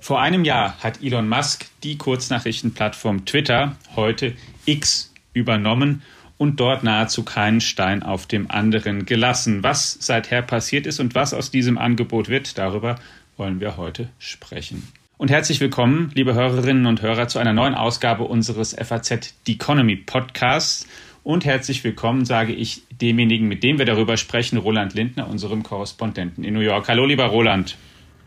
[0.00, 4.34] Vor einem Jahr hat Elon Musk die Kurznachrichtenplattform Twitter, heute
[4.66, 6.02] X, übernommen
[6.36, 9.62] und dort nahezu keinen Stein auf dem anderen gelassen.
[9.62, 12.98] Was seither passiert ist und was aus diesem Angebot wird, darüber
[13.36, 14.88] wollen wir heute sprechen.
[15.16, 19.96] Und herzlich willkommen, liebe Hörerinnen und Hörer, zu einer neuen Ausgabe unseres FAZ The Economy
[19.96, 20.86] Podcasts.
[21.22, 26.44] Und herzlich willkommen, sage ich demjenigen, mit dem wir darüber sprechen, Roland Lindner, unserem Korrespondenten
[26.44, 26.88] in New York.
[26.88, 27.76] Hallo, lieber Roland.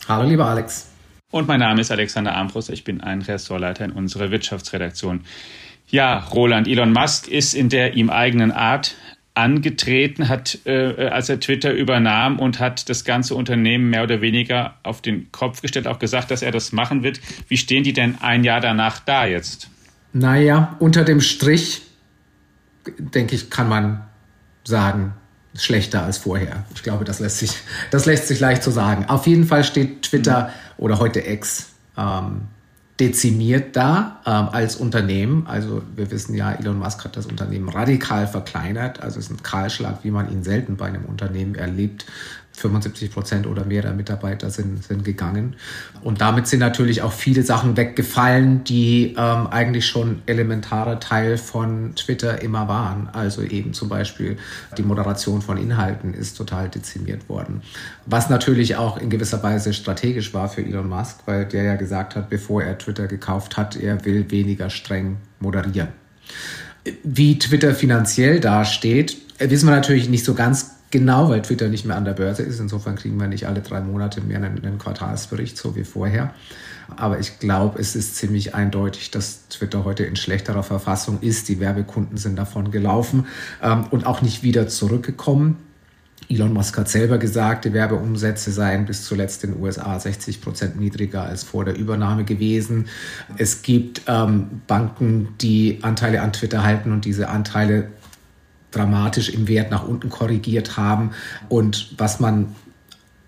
[0.08, 0.92] Hallo, lieber Alex.
[1.32, 2.74] Und mein Name ist Alexander Armbruster.
[2.74, 5.22] Ich bin ein Ressortleiter in unserer Wirtschaftsredaktion.
[5.90, 8.96] Ja, Roland, Elon Musk ist in der ihm eigenen Art
[9.34, 14.76] angetreten, hat, äh, als er Twitter übernahm und hat das ganze Unternehmen mehr oder weniger
[14.84, 17.20] auf den Kopf gestellt, auch gesagt, dass er das machen wird.
[17.48, 19.72] Wie stehen die denn ein Jahr danach da jetzt?
[20.14, 21.82] Naja, unter dem Strich,
[22.98, 24.04] denke ich, kann man
[24.64, 25.14] sagen,
[25.56, 26.64] schlechter als vorher.
[26.74, 27.54] Ich glaube, das lässt sich,
[27.92, 29.06] das lässt sich leicht so sagen.
[29.08, 30.84] Auf jeden Fall steht Twitter mhm.
[30.84, 32.44] oder heute X ähm,
[33.00, 35.46] dezimiert da ähm, als Unternehmen.
[35.48, 39.02] Also wir wissen ja, Elon Musk hat das Unternehmen radikal verkleinert.
[39.02, 42.06] Also es ist ein Kahlschlag, wie man ihn selten bei einem Unternehmen erlebt.
[42.56, 45.56] 75 Prozent oder mehr der Mitarbeiter sind, sind gegangen.
[46.02, 51.96] Und damit sind natürlich auch viele Sachen weggefallen, die ähm, eigentlich schon elementarer Teil von
[51.96, 53.10] Twitter immer waren.
[53.12, 54.38] Also eben zum Beispiel
[54.78, 57.62] die Moderation von Inhalten ist total dezimiert worden.
[58.06, 62.16] Was natürlich auch in gewisser Weise strategisch war für Elon Musk, weil der ja gesagt
[62.16, 65.90] hat, bevor er Twitter gekauft hat, er will weniger streng moderieren.
[67.04, 71.98] Wie Twitter finanziell dasteht, wissen wir natürlich nicht so ganz Genau, weil Twitter nicht mehr
[71.98, 72.60] an der Börse ist.
[72.60, 76.36] Insofern kriegen wir nicht alle drei Monate mehr einen, einen Quartalsbericht, so wie vorher.
[76.96, 81.50] Aber ich glaube, es ist ziemlich eindeutig, dass Twitter heute in schlechterer Verfassung ist.
[81.50, 83.26] Die Werbekunden sind davon gelaufen
[83.64, 85.58] ähm, und auch nicht wieder zurückgekommen.
[86.30, 90.80] Elon Musk hat selber gesagt, die Werbeumsätze seien bis zuletzt in den USA 60 Prozent
[90.80, 92.86] niedriger als vor der Übernahme gewesen.
[93.36, 97.88] Es gibt ähm, Banken, die Anteile an Twitter halten und diese Anteile
[98.74, 101.12] dramatisch im Wert nach unten korrigiert haben.
[101.50, 102.56] Und was man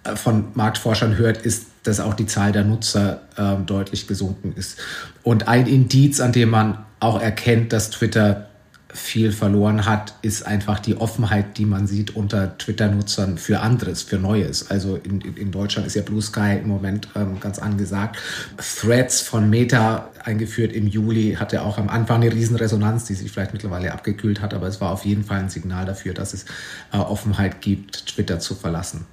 [0.03, 4.79] äh, von Marktforschern hört, ist, dass auch die Zahl der Nutzer äh, deutlich gesunken ist.
[5.23, 8.47] Und ein Indiz, an dem man auch erkennt, dass Twitter
[8.95, 14.17] viel verloren hat, ist einfach die Offenheit, die man sieht unter Twitter-Nutzern für anderes, für
[14.17, 14.71] Neues.
[14.71, 18.17] Also in, in Deutschland ist ja Blue Sky im Moment ähm, ganz angesagt.
[18.57, 23.53] Threads von Meta eingeführt im Juli hatte auch am Anfang eine Riesenresonanz, die sich vielleicht
[23.53, 26.45] mittlerweile abgekühlt hat, aber es war auf jeden Fall ein Signal dafür, dass es
[26.93, 29.05] äh, Offenheit gibt, Twitter zu verlassen.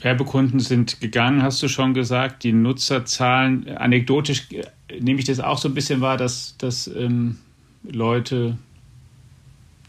[0.00, 2.42] Werbekunden sind gegangen, hast du schon gesagt.
[2.42, 7.38] Die Nutzerzahlen, anekdotisch äh, nehme ich das auch so ein bisschen wahr, dass, dass ähm,
[7.82, 8.56] Leute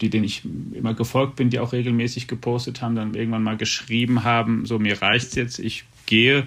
[0.00, 0.42] die, denen ich
[0.72, 5.02] immer gefolgt bin, die auch regelmäßig gepostet haben, dann irgendwann mal geschrieben haben, so mir
[5.02, 6.46] reicht's jetzt, ich gehe.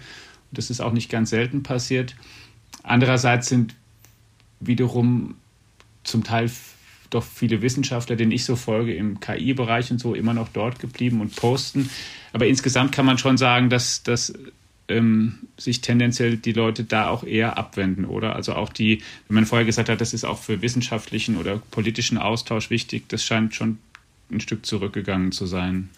[0.51, 2.15] Das ist auch nicht ganz selten passiert.
[2.83, 3.75] Andererseits sind
[4.59, 5.35] wiederum
[6.03, 6.49] zum Teil
[7.09, 11.21] doch viele Wissenschaftler, denen ich so folge, im KI-Bereich und so immer noch dort geblieben
[11.21, 11.89] und posten.
[12.33, 14.33] Aber insgesamt kann man schon sagen, dass, dass
[14.91, 18.35] ähm, sich tendenziell die Leute da auch eher abwenden, oder?
[18.35, 22.17] Also auch die, wenn man vorher gesagt hat, das ist auch für wissenschaftlichen oder politischen
[22.17, 23.79] Austausch wichtig, das scheint schon
[24.31, 25.89] ein Stück zurückgegangen zu sein.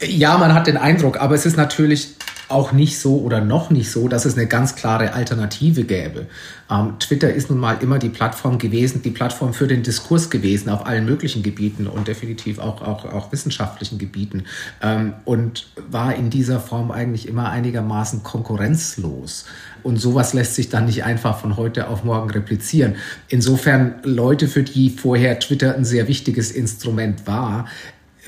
[0.00, 2.08] Ja, man hat den Eindruck, aber es ist natürlich
[2.52, 6.26] auch nicht so oder noch nicht so, dass es eine ganz klare Alternative gäbe.
[6.70, 10.68] Ähm, Twitter ist nun mal immer die Plattform gewesen, die Plattform für den Diskurs gewesen
[10.68, 14.44] auf allen möglichen Gebieten und definitiv auch, auch, auch wissenschaftlichen Gebieten
[14.82, 19.44] ähm, und war in dieser Form eigentlich immer einigermaßen konkurrenzlos.
[19.82, 22.94] Und sowas lässt sich dann nicht einfach von heute auf morgen replizieren.
[23.28, 27.66] Insofern Leute, für die vorher Twitter ein sehr wichtiges Instrument war,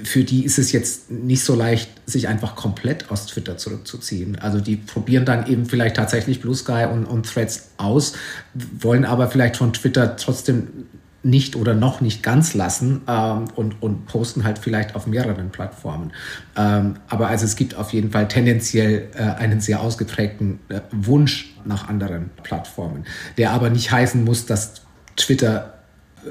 [0.03, 4.37] für die ist es jetzt nicht so leicht, sich einfach komplett aus Twitter zurückzuziehen.
[4.39, 8.15] Also die probieren dann eben vielleicht tatsächlich Blue Sky und, und Threads aus,
[8.55, 10.87] wollen aber vielleicht von Twitter trotzdem
[11.23, 16.13] nicht oder noch nicht ganz lassen ähm, und, und posten halt vielleicht auf mehreren Plattformen.
[16.57, 21.55] Ähm, aber also es gibt auf jeden Fall tendenziell äh, einen sehr ausgeprägten äh, Wunsch
[21.65, 23.05] nach anderen Plattformen,
[23.39, 24.83] der aber nicht heißen muss, dass
[25.17, 25.74] Twitter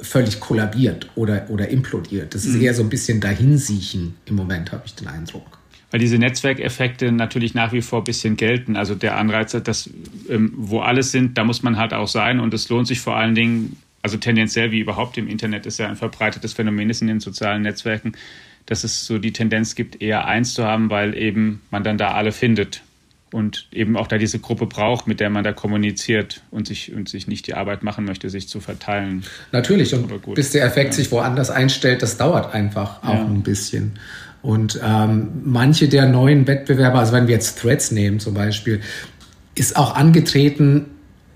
[0.02, 2.34] völlig kollabiert oder, oder implodiert.
[2.34, 2.62] Das ist mhm.
[2.62, 5.60] eher so ein bisschen dahinsiechen im Moment, habe ich den Eindruck.
[5.92, 8.76] Weil diese Netzwerkeffekte natürlich nach wie vor ein bisschen gelten.
[8.76, 9.90] Also der Anreiz, dass
[10.30, 12.40] ähm, wo alles sind, da muss man halt auch sein.
[12.40, 15.88] Und es lohnt sich vor allen Dingen, also tendenziell wie überhaupt im Internet ist ja
[15.88, 18.14] ein verbreitetes Phänomen ist in den sozialen Netzwerken,
[18.66, 22.12] dass es so die Tendenz gibt, eher eins zu haben, weil eben man dann da
[22.14, 22.83] alle findet
[23.34, 27.10] und eben auch da diese Gruppe braucht, mit der man da kommuniziert und sich, und
[27.10, 29.24] sich nicht die Arbeit machen möchte, sich zu verteilen.
[29.52, 30.98] Natürlich, und bis der Effekt ja.
[30.98, 33.26] sich woanders einstellt, das dauert einfach auch ja.
[33.26, 33.94] ein bisschen.
[34.42, 38.82] Und ähm, manche der neuen Wettbewerber, also wenn wir jetzt Threads nehmen zum Beispiel,
[39.56, 40.86] ist auch angetreten,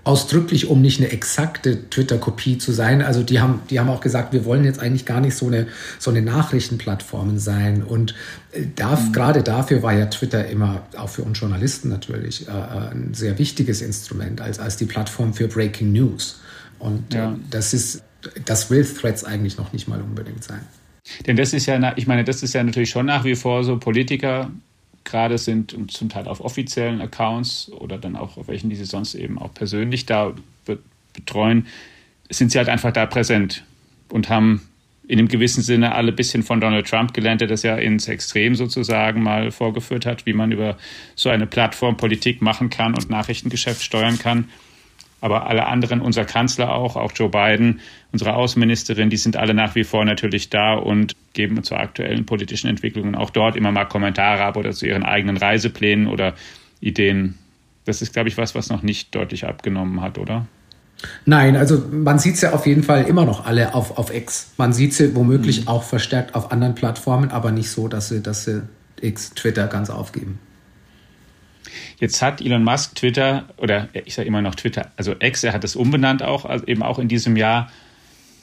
[0.04, 3.02] ausdrücklich, um nicht eine exakte Twitter-Kopie zu sein.
[3.02, 5.66] Also die haben, die haben auch gesagt, wir wollen jetzt eigentlich gar nicht so eine,
[5.98, 7.82] so eine Nachrichtenplattform sein.
[7.82, 8.14] Und
[8.52, 9.12] äh, da, mhm.
[9.12, 13.38] gerade dafür war ja Twitter immer, auch für uns Journalisten natürlich, äh, äh, ein sehr
[13.38, 16.40] wichtiges Instrument als, als die Plattform für Breaking News.
[16.78, 17.32] Und ja.
[17.32, 18.02] äh, das ist,
[18.44, 20.60] das will Threads eigentlich noch nicht mal unbedingt sein.
[21.26, 23.78] Denn das ist ja, ich meine, das ist ja natürlich schon nach wie vor so
[23.78, 24.50] Politiker
[25.08, 28.84] gerade sind und zum Teil auf offiziellen Accounts oder dann auch auf welchen, die sie
[28.84, 30.34] sonst eben auch persönlich da
[31.12, 31.66] betreuen,
[32.30, 33.64] sind sie halt einfach da präsent
[34.10, 34.68] und haben
[35.08, 38.08] in einem gewissen Sinne alle ein bisschen von Donald Trump gelernt, der das ja ins
[38.08, 40.76] Extrem sozusagen mal vorgeführt hat, wie man über
[41.16, 44.50] so eine Plattform Politik machen kann und Nachrichtengeschäft steuern kann.
[45.20, 47.80] Aber alle anderen, unser Kanzler auch, auch Joe Biden,
[48.12, 52.68] unsere Außenministerin, die sind alle nach wie vor natürlich da und geben zur aktuellen politischen
[52.68, 56.34] Entwicklungen auch dort immer mal Kommentare ab oder zu ihren eigenen Reiseplänen oder
[56.80, 57.36] Ideen.
[57.84, 60.46] Das ist, glaube ich, was, was noch nicht deutlich abgenommen hat, oder?
[61.24, 64.52] Nein, also man sieht es ja auf jeden Fall immer noch alle auf, auf X.
[64.56, 65.68] Man sieht sie womöglich mhm.
[65.68, 68.62] auch verstärkt auf anderen Plattformen, aber nicht so, dass sie, dass sie
[69.00, 70.38] X, Twitter ganz aufgeben.
[71.98, 75.64] Jetzt hat Elon Musk Twitter, oder ich sage immer noch Twitter, also X, er hat
[75.64, 77.70] es umbenannt auch, also eben auch in diesem Jahr.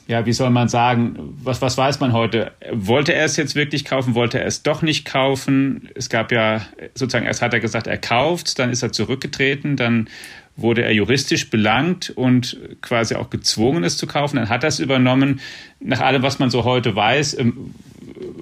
[0.07, 2.51] Ja, wie soll man sagen, was, was weiß man heute?
[2.71, 4.13] Wollte er es jetzt wirklich kaufen?
[4.13, 5.89] Wollte er es doch nicht kaufen?
[5.95, 6.61] Es gab ja,
[6.93, 10.07] sozusagen, erst hat er gesagt, er kauft, dann ist er zurückgetreten, dann
[10.55, 14.37] wurde er juristisch belangt und quasi auch gezwungen, es zu kaufen.
[14.37, 15.41] Dann hat er es übernommen.
[15.79, 17.73] Nach allem, was man so heute weiß, ähm,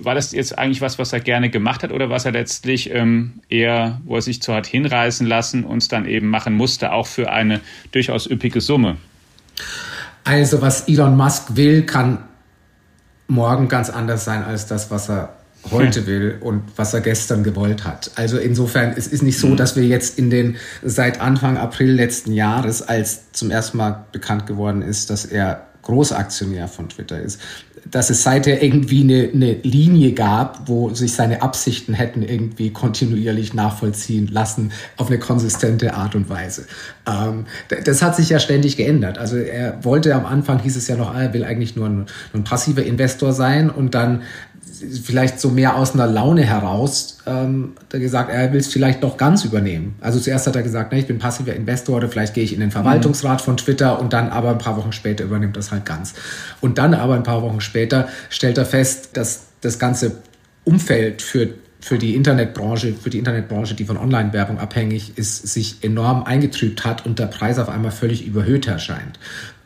[0.05, 3.41] war das jetzt eigentlich was, was er gerne gemacht hat oder was er letztlich ähm,
[3.49, 7.07] eher, wo er sich zu hat hinreißen lassen und es dann eben machen musste, auch
[7.07, 7.61] für eine
[7.91, 8.97] durchaus üppige Summe?
[10.23, 12.19] Also was Elon Musk will, kann
[13.27, 15.33] morgen ganz anders sein als das, was er
[15.71, 18.11] heute will und was er gestern gewollt hat.
[18.15, 19.57] Also insofern, es ist nicht so, mhm.
[19.57, 24.45] dass wir jetzt in den seit Anfang April letzten Jahres, als zum ersten Mal bekannt
[24.45, 27.39] geworden ist, dass er Großaktionär von Twitter ist,
[27.89, 33.53] dass es seither irgendwie eine, eine Linie gab, wo sich seine Absichten hätten irgendwie kontinuierlich
[33.53, 36.65] nachvollziehen lassen auf eine konsistente Art und Weise.
[37.07, 37.45] Ähm,
[37.85, 39.17] das hat sich ja ständig geändert.
[39.17, 42.43] Also er wollte am Anfang hieß es ja noch, er will eigentlich nur ein, ein
[42.43, 44.21] passiver Investor sein und dann
[45.03, 49.45] vielleicht so mehr aus einer Laune heraus ähm, gesagt, er will es vielleicht doch ganz
[49.45, 49.95] übernehmen.
[50.01, 52.59] Also zuerst hat er gesagt, ne, ich bin passiver Investor oder vielleicht gehe ich in
[52.59, 56.13] den Verwaltungsrat von Twitter und dann aber ein paar Wochen später übernimmt das halt ganz.
[56.61, 60.17] Und dann aber ein paar Wochen später stellt er fest, dass das ganze
[60.65, 61.49] Umfeld für
[61.83, 67.05] für die Internetbranche, für die Internetbranche, die von Online-Werbung abhängig ist, sich enorm eingetrübt hat
[67.05, 69.19] und der Preis auf einmal völlig überhöht erscheint.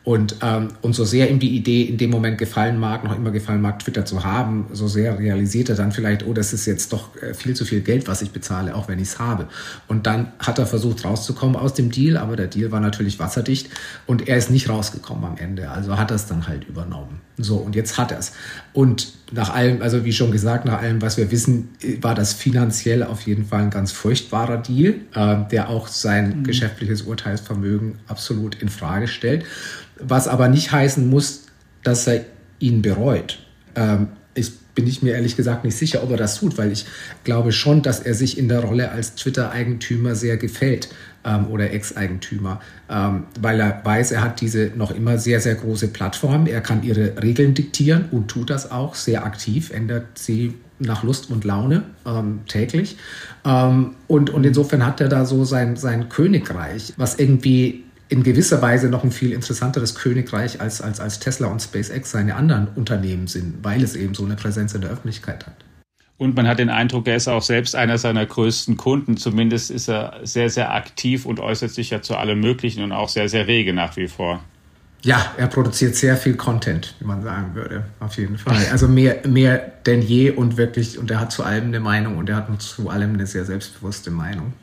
[0.08, 3.30] Und, ähm, und so sehr ihm die Idee in dem Moment gefallen mag, noch immer
[3.30, 6.94] gefallen mag, Twitter zu haben, so sehr realisiert er dann vielleicht, oh, das ist jetzt
[6.94, 9.48] doch äh, viel zu viel Geld, was ich bezahle, auch wenn ich es habe.
[9.86, 13.68] Und dann hat er versucht rauszukommen aus dem Deal, aber der Deal war natürlich wasserdicht
[14.06, 15.68] und er ist nicht rausgekommen am Ende.
[15.68, 17.20] Also hat er es dann halt übernommen.
[17.40, 18.32] So, und jetzt hat er es.
[18.72, 21.68] Und nach allem, also wie schon gesagt, nach allem, was wir wissen,
[22.00, 26.44] war das finanziell auf jeden Fall ein ganz furchtbarer Deal, äh, der auch sein mhm.
[26.44, 29.44] geschäftliches Urteilsvermögen absolut in Frage stellt
[30.00, 31.46] was aber nicht heißen muss,
[31.82, 32.24] dass er
[32.58, 33.38] ihn bereut.
[33.74, 36.86] Ähm, ich bin ich mir ehrlich gesagt nicht sicher, ob er das tut, weil ich
[37.24, 40.88] glaube schon, dass er sich in der Rolle als Twitter-Eigentümer sehr gefällt
[41.24, 45.88] ähm, oder Ex-Eigentümer, ähm, weil er weiß, er hat diese noch immer sehr, sehr große
[45.88, 46.46] Plattform.
[46.46, 51.28] Er kann ihre Regeln diktieren und tut das auch sehr aktiv, ändert sie nach Lust
[51.32, 52.98] und Laune ähm, täglich.
[53.44, 58.62] Ähm, und, und insofern hat er da so sein, sein Königreich, was irgendwie in gewisser
[58.62, 63.26] Weise noch ein viel interessanteres Königreich als, als, als Tesla und SpaceX seine anderen Unternehmen
[63.26, 65.56] sind, weil es eben so eine Präsenz in der Öffentlichkeit hat.
[66.16, 69.16] Und man hat den Eindruck, er ist auch selbst einer seiner größten Kunden.
[69.16, 73.08] Zumindest ist er sehr, sehr aktiv und äußert sich ja zu allem Möglichen und auch
[73.08, 74.42] sehr, sehr rege nach wie vor.
[75.02, 78.66] Ja, er produziert sehr viel Content, wie man sagen würde, auf jeden Fall.
[78.72, 82.28] Also mehr, mehr denn je und wirklich, und er hat zu allem eine Meinung und
[82.28, 84.54] er hat zu allem eine sehr selbstbewusste Meinung.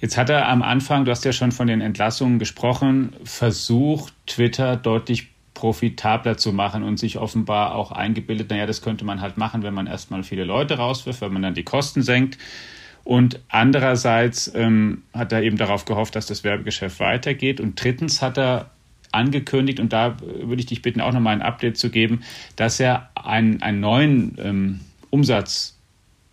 [0.00, 4.76] Jetzt hat er am Anfang, du hast ja schon von den Entlassungen gesprochen, versucht, Twitter
[4.76, 9.62] deutlich profitabler zu machen und sich offenbar auch eingebildet, naja, das könnte man halt machen,
[9.62, 12.38] wenn man erstmal viele Leute rauswirft, wenn man dann die Kosten senkt.
[13.04, 17.60] Und andererseits ähm, hat er eben darauf gehofft, dass das Werbegeschäft weitergeht.
[17.60, 18.70] Und drittens hat er
[19.10, 22.22] angekündigt, und da würde ich dich bitten, auch nochmal ein Update zu geben,
[22.56, 25.76] dass er einen, einen neuen ähm, Umsatz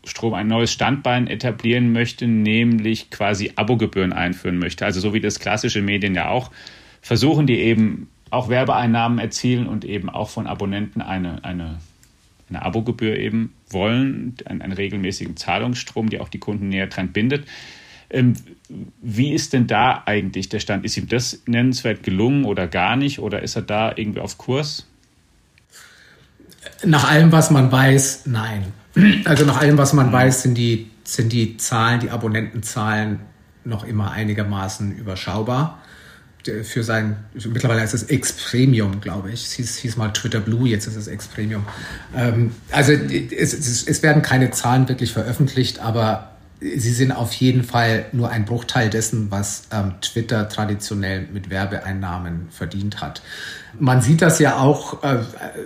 [0.10, 4.86] Strom ein neues Standbein etablieren möchte, nämlich quasi Abogebühren einführen möchte.
[4.86, 6.52] Also so wie das klassische Medien ja auch
[7.02, 11.80] versuchen, die eben auch Werbeeinnahmen erzielen und eben auch von Abonnenten eine, eine
[12.50, 17.46] eine Abogebühr eben wollen, einen, einen regelmäßigen Zahlungsstrom, der auch die Kunden näher dran bindet.
[18.10, 18.34] Ähm,
[19.02, 20.84] wie ist denn da eigentlich der Stand?
[20.84, 23.20] Ist ihm das nennenswert gelungen oder gar nicht?
[23.20, 24.88] Oder ist er da irgendwie auf Kurs?
[26.84, 28.74] Nach allem, was man weiß, nein.
[29.26, 33.20] Also nach allem, was man weiß, sind die, sind die Zahlen, die Abonnentenzahlen
[33.64, 35.80] noch immer einigermaßen überschaubar.
[36.64, 39.46] Für sein, mittlerweile ist es X Premium, glaube ich.
[39.46, 41.66] Es hieß, hieß mal Twitter Blue, jetzt ist es X Premium.
[42.16, 47.64] Ähm, also es, es, es werden keine Zahlen wirklich veröffentlicht, aber sie sind auf jeden
[47.64, 53.22] Fall nur ein Bruchteil dessen, was ähm, Twitter traditionell mit Werbeeinnahmen verdient hat.
[53.80, 55.20] Man sieht das ja auch, äh,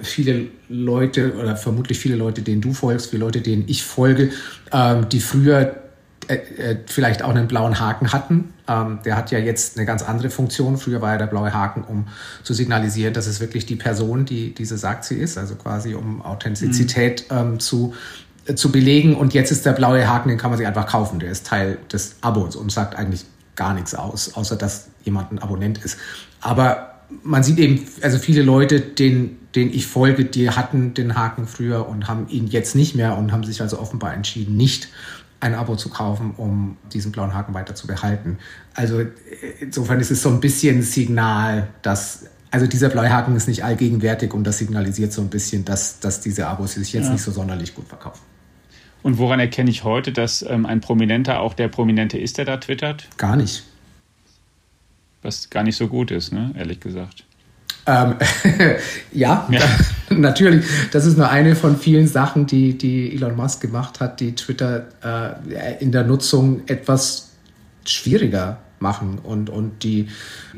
[0.04, 4.32] viele Leute oder vermutlich viele Leute, denen du folgst, viele Leute, denen ich folge,
[4.72, 5.84] äh, die früher
[6.28, 8.54] äh, äh, vielleicht auch einen blauen Haken hatten.
[8.68, 10.78] Ähm, der hat ja jetzt eine ganz andere Funktion.
[10.78, 12.08] Früher war ja der blaue Haken, um
[12.44, 16.22] zu signalisieren, dass es wirklich die Person, die diese sagt, sie ist, also quasi um
[16.22, 17.60] Authentizität mhm.
[17.60, 17.94] zu
[18.56, 19.16] zu belegen.
[19.16, 21.20] Und jetzt ist der blaue Haken, den kann man sich einfach kaufen.
[21.20, 25.40] Der ist Teil des Abos und sagt eigentlich gar nichts aus, außer dass jemand ein
[25.40, 25.98] Abonnent ist.
[26.42, 31.46] Aber man sieht eben, also viele Leute, denen, denen ich folge, die hatten den Haken
[31.48, 34.90] früher und haben ihn jetzt nicht mehr und haben sich also offenbar entschieden, nicht
[35.40, 38.38] ein Abo zu kaufen, um diesen blauen Haken weiter zu behalten.
[38.74, 39.02] Also
[39.60, 44.34] insofern ist es so ein bisschen Signal, dass also dieser blaue Haken ist nicht allgegenwärtig
[44.34, 47.12] und das signalisiert so ein bisschen, dass, dass diese Abos sich jetzt ja.
[47.12, 48.22] nicht so sonderlich gut verkaufen.
[49.04, 52.58] Und woran erkenne ich heute, dass ähm, ein Prominenter auch der Prominente ist, der da
[52.58, 53.10] twittert?
[53.18, 53.64] Gar nicht.
[55.22, 56.54] Was gar nicht so gut ist, ne?
[56.58, 57.26] ehrlich gesagt.
[57.86, 58.16] Ähm,
[59.12, 59.60] ja, ja.
[59.60, 60.66] Da, natürlich.
[60.92, 64.88] Das ist nur eine von vielen Sachen, die, die Elon Musk gemacht hat, die Twitter
[65.04, 67.32] äh, in der Nutzung etwas
[67.86, 70.10] schwieriger machen und, und die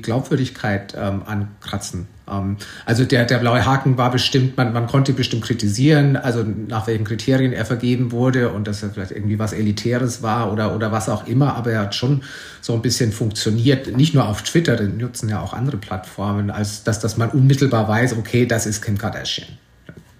[0.01, 2.07] Glaubwürdigkeit ähm, ankratzen.
[2.29, 6.87] Ähm, also der, der blaue Haken war bestimmt, man, man konnte bestimmt kritisieren, also nach
[6.87, 10.91] welchen Kriterien er vergeben wurde und dass er vielleicht irgendwie was Elitäres war oder, oder
[10.91, 12.23] was auch immer, aber er hat schon
[12.61, 16.83] so ein bisschen funktioniert, nicht nur auf Twitter, den nutzen ja auch andere Plattformen, als
[16.83, 19.47] dass, dass man unmittelbar weiß, okay, das ist Kim Kardashian.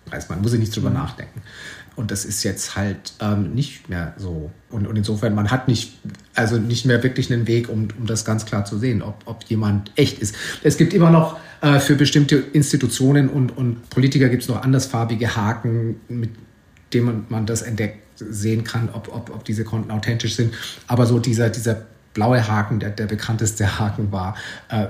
[0.07, 0.97] Weiß man, muss ich nicht drüber mhm.
[0.97, 1.41] nachdenken.
[1.95, 4.51] Und das ist jetzt halt ähm, nicht mehr so.
[4.69, 5.93] Und, und insofern, man hat nicht,
[6.33, 9.43] also nicht mehr wirklich einen Weg, um, um das ganz klar zu sehen, ob, ob
[9.45, 10.35] jemand echt ist.
[10.61, 15.35] Es gibt immer noch äh, für bestimmte Institutionen und, und Politiker gibt es noch andersfarbige
[15.35, 16.31] Haken, mit
[16.93, 20.53] denen man, das entdeckt, sehen kann, ob, ob, ob diese Konten authentisch sind.
[20.87, 24.35] Aber so dieser, dieser blaue Haken, der, der bekannteste Haken war,
[24.69, 24.87] äh,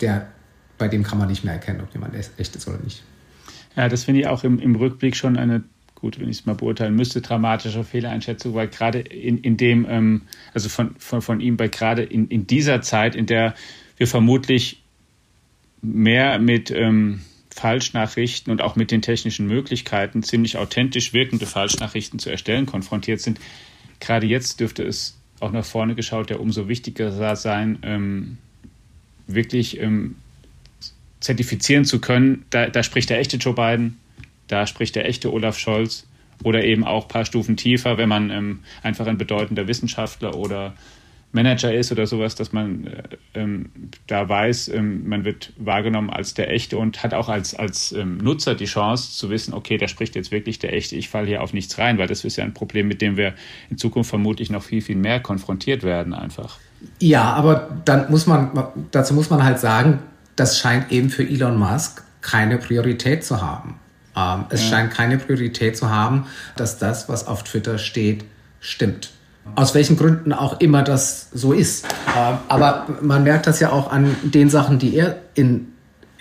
[0.00, 0.28] der,
[0.76, 3.02] bei dem kann man nicht mehr erkennen, ob jemand echt ist oder nicht.
[3.76, 5.62] Ja, das finde ich auch im, im Rückblick schon eine
[6.00, 10.22] gut, wenn ich es mal beurteilen müsste, dramatische Fehleinschätzung, weil gerade in, in dem, ähm,
[10.54, 13.54] also von, von, von ihm, bei gerade in, in dieser Zeit, in der
[13.96, 14.82] wir vermutlich
[15.82, 22.30] mehr mit ähm, Falschnachrichten und auch mit den technischen Möglichkeiten, ziemlich authentisch wirkende Falschnachrichten zu
[22.30, 23.40] erstellen, konfrontiert sind.
[23.98, 28.38] Gerade jetzt dürfte es auch nach vorne geschaut ja umso wichtiger sein, ähm,
[29.26, 30.14] wirklich ähm,
[31.18, 32.44] zertifizieren zu können.
[32.50, 33.98] Da, da spricht der echte Joe Biden,
[34.48, 36.06] da spricht der echte Olaf Scholz
[36.42, 40.74] oder eben auch ein paar Stufen tiefer, wenn man ähm, einfach ein bedeutender Wissenschaftler oder
[41.32, 43.02] Manager ist oder sowas, dass man äh,
[43.34, 43.70] ähm,
[44.06, 48.18] da weiß, ähm, man wird wahrgenommen als der Echte und hat auch als, als ähm,
[48.18, 51.42] Nutzer die Chance zu wissen, okay, da spricht jetzt wirklich der Echte, ich falle hier
[51.42, 53.34] auf nichts rein, weil das ist ja ein Problem, mit dem wir
[53.68, 56.58] in Zukunft vermutlich noch viel, viel mehr konfrontiert werden einfach.
[56.98, 58.50] Ja, aber dann muss man,
[58.90, 59.98] dazu muss man halt sagen,
[60.36, 63.74] das scheint eben für Elon Musk keine Priorität zu haben.
[64.18, 64.70] Ähm, es ja.
[64.70, 68.24] scheint keine Priorität zu haben, dass das, was auf Twitter steht,
[68.60, 69.10] stimmt.
[69.54, 71.86] Aus welchen Gründen auch immer das so ist.
[72.16, 75.72] Ähm, aber man merkt das ja auch an den Sachen, die er in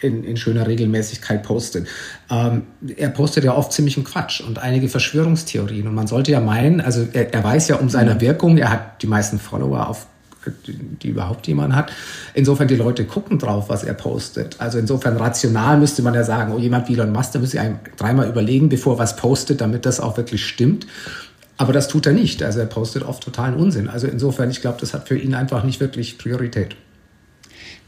[0.01, 1.87] in, in schöner Regelmäßigkeit postet.
[2.29, 2.63] Ähm,
[2.95, 5.87] er postet ja oft ziemlichen Quatsch und einige Verschwörungstheorien.
[5.87, 8.21] Und man sollte ja meinen, also er, er weiß ja um seine mhm.
[8.21, 10.07] Wirkung, er hat die meisten Follower auf
[10.51, 11.91] die überhaupt jemand hat.
[12.33, 14.59] Insofern die Leute gucken drauf, was er postet.
[14.59, 17.79] Also insofern rational müsste man ja sagen, oh, jemand wie Elon Musk, da müsste einem
[17.97, 20.87] dreimal überlegen, bevor er was postet, damit das auch wirklich stimmt.
[21.57, 22.43] Aber das tut er nicht.
[22.43, 23.89] Also er postet oft totalen Unsinn.
[23.89, 26.75] Also insofern, ich glaube, das hat für ihn einfach nicht wirklich Priorität.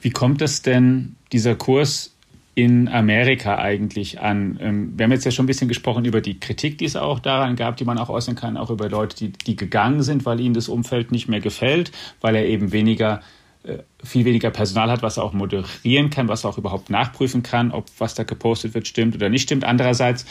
[0.01, 2.11] Wie kommt es denn, dieser Kurs
[2.59, 4.59] in Amerika eigentlich an?
[4.61, 7.19] Ähm, wir haben jetzt ja schon ein bisschen gesprochen über die Kritik, die es auch
[7.19, 10.41] daran gab, die man auch äußern kann, auch über Leute, die, die gegangen sind, weil
[10.41, 13.21] ihnen das Umfeld nicht mehr gefällt, weil er eben weniger
[13.63, 17.43] äh, viel weniger Personal hat, was er auch moderieren kann, was er auch überhaupt nachprüfen
[17.43, 19.63] kann, ob was da gepostet wird stimmt oder nicht stimmt.
[19.63, 20.25] Andererseits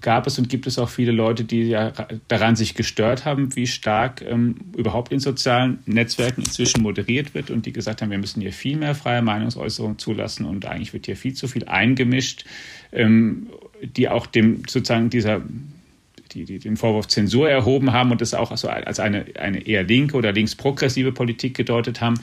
[0.00, 1.92] gab es und gibt es auch viele Leute, die ja
[2.28, 7.66] daran sich gestört haben, wie stark ähm, überhaupt in sozialen Netzwerken inzwischen moderiert wird und
[7.66, 11.16] die gesagt haben, wir müssen hier viel mehr freie Meinungsäußerung zulassen und eigentlich wird hier
[11.16, 12.44] viel zu viel eingemischt.
[12.92, 13.48] Ähm,
[13.82, 15.40] die auch dem sozusagen dieser
[16.32, 19.82] die, die den Vorwurf Zensur erhoben haben und das auch so als eine, eine eher
[19.82, 22.20] linke oder linksprogressive Politik gedeutet haben.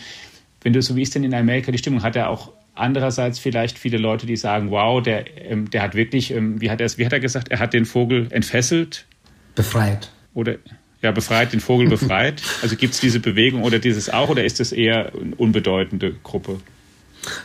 [0.61, 3.77] Wenn du so wie ist denn in Amerika die Stimmung, hat er auch andererseits vielleicht
[3.77, 7.05] viele Leute, die sagen, wow, der, ähm, der hat wirklich, ähm, wie hat er wie
[7.05, 9.05] hat er gesagt, er hat den Vogel entfesselt?
[9.55, 10.11] Befreit.
[10.33, 10.55] Oder
[11.01, 12.41] ja, befreit, den Vogel befreit.
[12.61, 16.59] Also gibt es diese Bewegung oder dieses auch oder ist es eher eine unbedeutende Gruppe?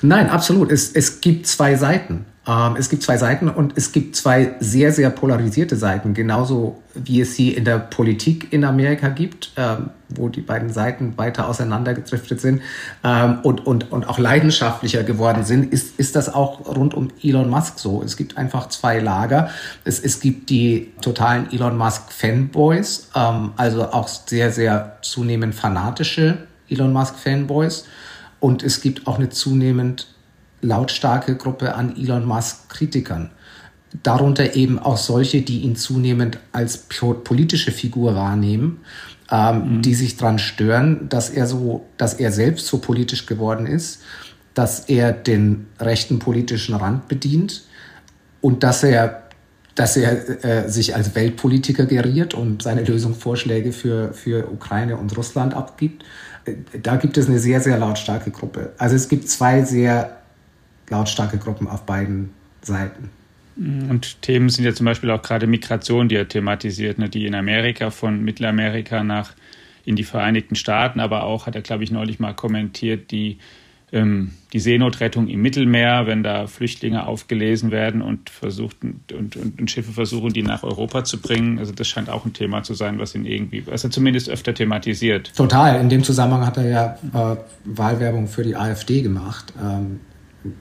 [0.00, 0.70] Nein, absolut.
[0.70, 2.26] Es, es gibt zwei Seiten.
[2.46, 7.20] Ähm, es gibt zwei Seiten und es gibt zwei sehr, sehr polarisierte Seiten, genauso wie
[7.20, 12.40] es sie in der Politik in Amerika gibt, ähm, wo die beiden Seiten weiter auseinandergedriftet
[12.40, 12.62] sind
[13.04, 17.48] ähm, und, und, und auch leidenschaftlicher geworden sind, ist, ist das auch rund um Elon
[17.48, 18.02] Musk so.
[18.02, 19.50] Es gibt einfach zwei Lager.
[19.84, 23.10] Es, es gibt die totalen Elon Musk-Fanboys,
[23.56, 27.84] also auch sehr, sehr zunehmend fanatische Elon Musk-Fanboys.
[28.40, 30.11] Und es gibt auch eine zunehmend
[30.62, 33.30] lautstarke Gruppe an Elon Musk-Kritikern.
[34.02, 36.78] Darunter eben auch solche, die ihn zunehmend als
[37.24, 38.80] politische Figur wahrnehmen,
[39.30, 39.82] ähm, mhm.
[39.82, 44.00] die sich daran stören, dass er so, dass er selbst so politisch geworden ist,
[44.54, 47.64] dass er den rechten politischen Rand bedient
[48.40, 49.24] und dass er,
[49.74, 55.54] dass er äh, sich als Weltpolitiker geriert und seine Lösungsvorschläge für, für Ukraine und Russland
[55.54, 56.04] abgibt.
[56.44, 58.72] Äh, da gibt es eine sehr, sehr lautstarke Gruppe.
[58.78, 60.21] Also es gibt zwei sehr
[60.92, 62.30] lautstarke Gruppen auf beiden
[62.60, 63.10] Seiten.
[63.56, 67.34] Und Themen sind ja zum Beispiel auch gerade Migration, die er thematisiert, ne, die in
[67.34, 69.32] Amerika von Mittelamerika nach
[69.84, 73.38] in die Vereinigten Staaten, aber auch, hat er, glaube ich, neulich mal kommentiert, die,
[73.92, 79.70] ähm, die Seenotrettung im Mittelmeer, wenn da Flüchtlinge aufgelesen werden und versucht und, und, und,
[79.70, 81.58] Schiffe versuchen, die nach Europa zu bringen.
[81.58, 84.54] Also das scheint auch ein Thema zu sein, was ihn irgendwie, was er zumindest öfter
[84.54, 85.34] thematisiert.
[85.36, 85.80] Total.
[85.80, 89.52] In dem Zusammenhang hat er ja äh, Wahlwerbung für die AfD gemacht.
[89.60, 90.00] Ähm,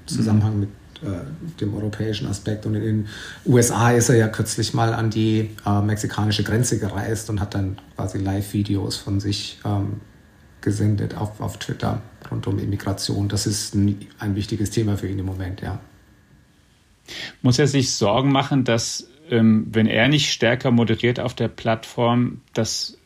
[0.05, 0.69] Zusammenhang mit
[1.03, 2.65] äh, dem europäischen Aspekt.
[2.65, 3.07] Und in den
[3.45, 7.77] USA ist er ja kürzlich mal an die äh, mexikanische Grenze gereist und hat dann
[7.95, 10.01] quasi Live-Videos von sich ähm,
[10.61, 13.27] gesendet auf, auf Twitter rund um Immigration.
[13.27, 15.79] Das ist ein, ein wichtiges Thema für ihn im Moment, ja.
[17.41, 22.41] Muss er sich Sorgen machen, dass, ähm, wenn er nicht stärker moderiert auf der Plattform,
[22.53, 22.97] dass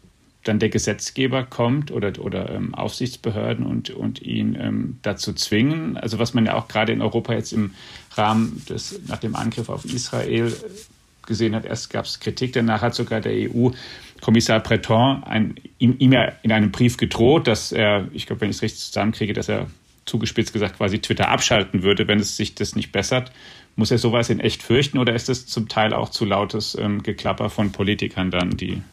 [0.46, 5.98] dann der Gesetzgeber kommt oder, oder ähm, Aufsichtsbehörden und, und ihn ähm, dazu zwingen.
[5.98, 7.74] Also was man ja auch gerade in Europa jetzt im
[8.12, 10.54] Rahmen des, nach dem Angriff auf Israel
[11.26, 16.32] gesehen hat, erst gab es Kritik, danach hat sogar der EU-Kommissar Breton ein, ihm, ja
[16.44, 19.68] in einem Brief gedroht, dass er, ich glaube, wenn ich es richtig zusammenkriege, dass er
[20.06, 23.32] zugespitzt gesagt quasi Twitter abschalten würde, wenn es sich das nicht bessert.
[23.76, 27.02] Muss er sowas in echt fürchten oder ist das zum Teil auch zu lautes ähm,
[27.02, 28.84] Geklapper von Politikern dann, die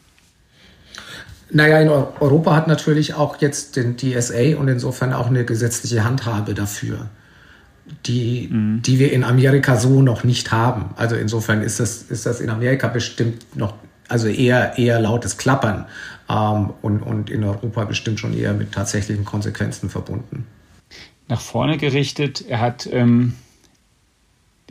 [1.53, 6.55] naja, in Europa hat natürlich auch jetzt den DSA und insofern auch eine gesetzliche Handhabe
[6.55, 7.09] dafür,
[8.07, 8.81] die, mhm.
[8.81, 10.89] die wir in Amerika so noch nicht haben.
[10.95, 13.75] Also insofern ist das, ist das in Amerika bestimmt noch,
[14.07, 15.85] also eher, eher lautes Klappern
[16.27, 20.47] ähm, und, und in Europa bestimmt schon eher mit tatsächlichen Konsequenzen verbunden.
[21.27, 23.35] Nach vorne gerichtet, er hat, ähm,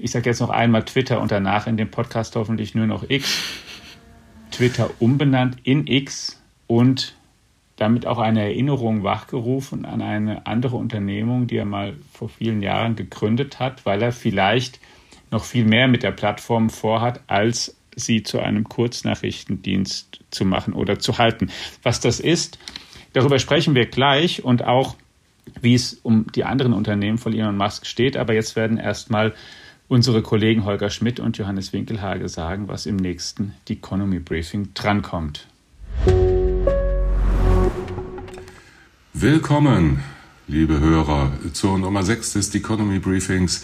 [0.01, 3.38] ich sage jetzt noch einmal Twitter und danach in dem Podcast hoffentlich nur noch X,
[4.51, 6.41] Twitter umbenannt in X
[6.73, 7.15] und
[7.77, 12.97] damit auch eine Erinnerung wachgerufen an eine andere Unternehmung, die er mal vor vielen Jahren
[12.97, 14.81] gegründet hat, weil er vielleicht
[15.31, 20.99] noch viel mehr mit der Plattform vorhat, als sie zu einem Kurznachrichtendienst zu machen oder
[20.99, 21.51] zu halten.
[21.83, 22.59] Was das ist,
[23.13, 24.97] darüber sprechen wir gleich und auch,
[25.61, 28.17] wie es um die anderen Unternehmen von Elon Musk steht.
[28.17, 29.35] Aber jetzt werden erstmal
[29.89, 35.49] unsere Kollegen Holger Schmidt und Johannes Winkelhage sagen, was im nächsten Economy Briefing drankommt.
[39.23, 40.03] Willkommen,
[40.49, 43.63] liebe Hörer, zur Nummer 6 des Economy Briefings.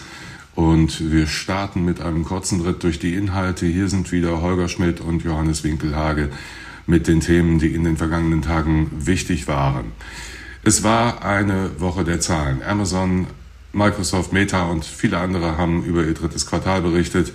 [0.54, 3.66] Und wir starten mit einem kurzen Ritt durch die Inhalte.
[3.66, 6.28] Hier sind wieder Holger Schmidt und Johannes Winkelhage
[6.86, 9.86] mit den Themen, die in den vergangenen Tagen wichtig waren.
[10.62, 12.62] Es war eine Woche der Zahlen.
[12.62, 13.26] Amazon,
[13.72, 17.32] Microsoft, Meta und viele andere haben über ihr drittes Quartal berichtet.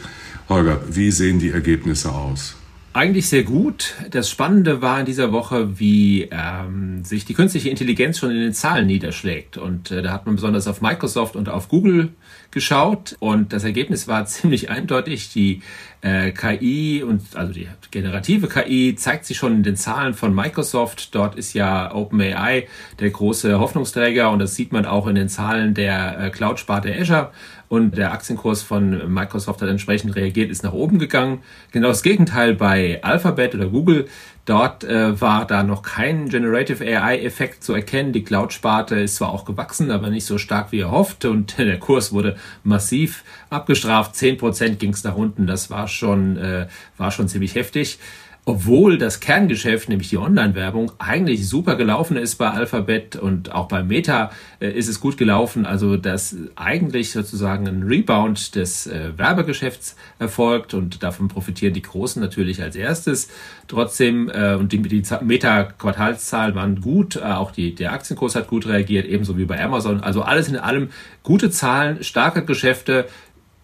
[0.48, 2.56] Holger, wie sehen die Ergebnisse aus?
[2.96, 3.96] Eigentlich sehr gut.
[4.12, 8.54] Das Spannende war in dieser Woche, wie ähm, sich die künstliche Intelligenz schon in den
[8.54, 9.58] Zahlen niederschlägt.
[9.58, 12.10] Und äh, da hat man besonders auf Microsoft und auf Google
[12.52, 13.16] geschaut.
[13.18, 15.34] Und das Ergebnis war ziemlich eindeutig.
[15.34, 15.64] Die
[16.02, 21.16] äh, KI und also die generative KI zeigt sich schon in den Zahlen von Microsoft.
[21.16, 22.68] Dort ist ja OpenAI
[23.00, 27.32] der große Hoffnungsträger und das sieht man auch in den Zahlen der äh, Cloud-Sparte Azure.
[27.74, 31.40] Und der Aktienkurs von Microsoft hat entsprechend reagiert, ist nach oben gegangen.
[31.72, 34.06] Genau das Gegenteil bei Alphabet oder Google.
[34.46, 38.14] Dort äh, war da noch kein Generative AI-Effekt zu erkennen.
[38.14, 42.14] Die Cloud-Sparte ist zwar auch gewachsen, aber nicht so stark wie erhofft und der Kurs
[42.14, 44.16] wurde massiv abgestraft.
[44.16, 45.48] Zehn Prozent ging es nach unten.
[45.48, 46.68] Das war schon, äh,
[47.00, 47.98] war schon ziemlich heftig
[48.46, 53.84] obwohl das Kerngeschäft, nämlich die Online-Werbung, eigentlich super gelaufen ist bei Alphabet und auch bei
[53.84, 55.66] Meta äh, ist es gut gelaufen.
[55.66, 62.22] Also dass eigentlich sozusagen ein Rebound des äh, Werbegeschäfts erfolgt und davon profitieren die Großen
[62.22, 63.30] natürlich als erstes.
[63.70, 68.68] Trotzdem, äh, und die, die Meta-Quartalszahlen waren gut, äh, auch die, der Aktienkurs hat gut
[68.68, 70.02] reagiert, ebenso wie bei Amazon.
[70.02, 70.90] Also alles in allem
[71.24, 73.08] gute Zahlen, starke Geschäfte.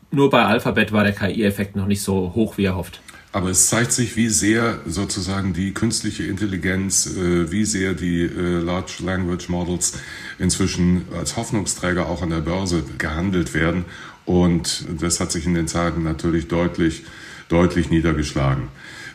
[0.09, 3.01] Nur bei Alphabet war der KI-Effekt noch nicht so hoch, wie erhofft.
[3.31, 8.59] Aber es zeigt sich, wie sehr sozusagen die künstliche Intelligenz, äh, wie sehr die äh,
[8.59, 9.99] Large Language Models
[10.39, 13.85] inzwischen als Hoffnungsträger auch an der Börse gehandelt werden.
[14.25, 17.03] Und das hat sich in den Zahlen natürlich deutlich,
[17.49, 18.69] deutlich niedergeschlagen.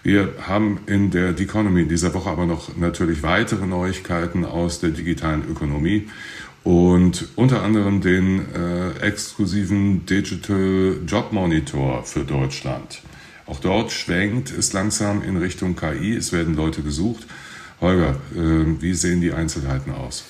[0.04, 4.78] Wir haben in der The Economy in dieser Woche aber noch natürlich weitere Neuigkeiten aus
[4.78, 6.08] der digitalen Ökonomie
[6.62, 13.02] und unter anderem den äh, exklusiven Digital Job Monitor für Deutschland.
[13.46, 16.14] Auch dort schwenkt es langsam in Richtung KI.
[16.14, 17.26] Es werden Leute gesucht.
[17.80, 20.24] Holger, äh, wie sehen die Einzelheiten aus?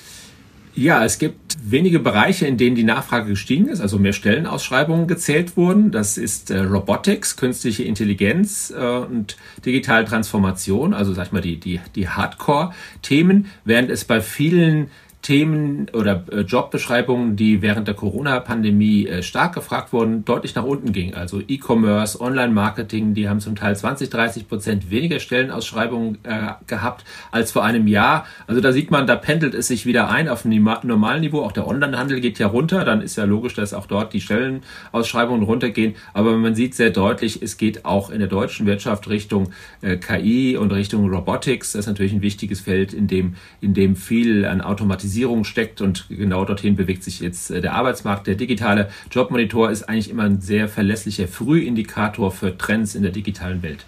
[0.77, 5.55] Ja, es gibt wenige Bereiche, in denen die Nachfrage gestiegen ist, also mehr Stellenausschreibungen gezählt
[5.55, 5.91] wurden.
[5.91, 11.57] Das ist äh, Robotics, künstliche Intelligenz äh, und digitale Transformation, also sag ich mal die,
[11.57, 14.89] die, die Hardcore-Themen, während es bei vielen
[15.25, 20.91] Themen oder äh, Jobbeschreibungen, die während der Corona-Pandemie äh, stark gefragt wurden, deutlich nach unten
[20.91, 21.15] ging.
[21.15, 27.51] Also E-Commerce, Online-Marketing, die haben zum Teil 20, 30 Prozent weniger Stellenausschreibungen äh, gehabt als
[27.51, 28.27] vor einem Jahr.
[28.45, 30.51] Also da sieht man, da pendelt es sich wieder ein auf ein
[30.83, 31.41] normalen Niveau.
[31.41, 32.85] Auch der Online-Handel geht ja runter.
[32.85, 35.95] Dann ist ja logisch, dass auch dort die Stellenausschreibungen runtergehen.
[36.13, 39.49] Aber man sieht sehr deutlich, es geht auch in der deutschen Wirtschaft Richtung
[39.81, 41.71] KI und Richtung Robotics.
[41.71, 45.81] Das ist natürlich ein wichtiges Feld, in dem, in dem viel an Automatisierung Digitalisierung steckt
[45.81, 48.27] und genau dorthin bewegt sich jetzt äh, der Arbeitsmarkt.
[48.27, 53.63] Der digitale Jobmonitor ist eigentlich immer ein sehr verlässlicher Frühindikator für Trends in der digitalen
[53.63, 53.85] Welt.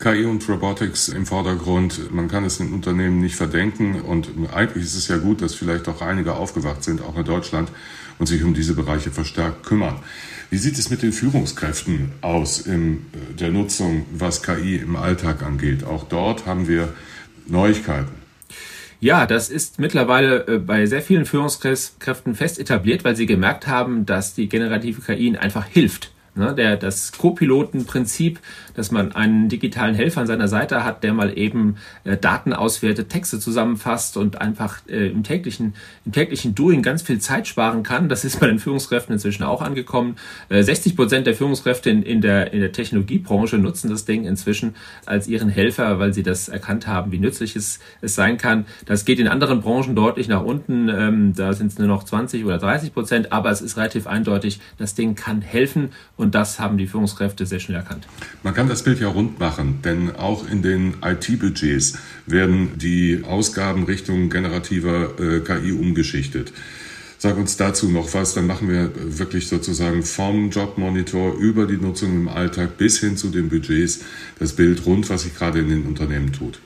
[0.00, 2.12] KI und Robotics im Vordergrund.
[2.12, 5.86] Man kann es den Unternehmen nicht verdenken und eigentlich ist es ja gut, dass vielleicht
[5.88, 7.70] auch einige aufgewacht sind, auch in Deutschland,
[8.18, 9.96] und sich um diese Bereiche verstärkt kümmern.
[10.50, 15.42] Wie sieht es mit den Führungskräften aus in äh, der Nutzung, was KI im Alltag
[15.42, 15.84] angeht?
[15.84, 16.92] Auch dort haben wir
[17.46, 18.19] Neuigkeiten.
[19.00, 24.06] Ja, das ist mittlerweile äh, bei sehr vielen Führungskräften fest etabliert, weil sie gemerkt haben,
[24.06, 28.38] dass die generative KI ihnen einfach hilft Ne, das Co-Piloten-Prinzip,
[28.74, 33.08] dass man einen digitalen Helfer an seiner Seite hat, der mal eben äh, Daten auswertet,
[33.08, 38.08] Texte zusammenfasst und einfach äh, im, täglichen, im täglichen Doing ganz viel Zeit sparen kann.
[38.08, 40.16] Das ist bei den Führungskräften inzwischen auch angekommen.
[40.48, 44.74] Äh, 60 Prozent der Führungskräfte in, in, der, in der Technologiebranche nutzen das Ding inzwischen
[45.06, 48.66] als ihren Helfer, weil sie das erkannt haben, wie nützlich es, es sein kann.
[48.86, 50.88] Das geht in anderen Branchen deutlich nach unten.
[50.88, 54.60] Ähm, da sind es nur noch 20 oder 30 Prozent, aber es ist relativ eindeutig,
[54.78, 58.06] das Ding kann helfen und das haben die Führungskräfte sehr schnell erkannt.
[58.42, 63.84] Man kann das Bild ja rund machen, denn auch in den IT-Budgets werden die Ausgaben
[63.84, 66.52] Richtung generativer äh, KI umgeschichtet.
[67.18, 72.12] Sag uns dazu noch was, dann machen wir wirklich sozusagen vom Jobmonitor über die Nutzung
[72.12, 74.00] im Alltag bis hin zu den Budgets
[74.38, 76.60] das Bild rund, was sich gerade in den Unternehmen tut.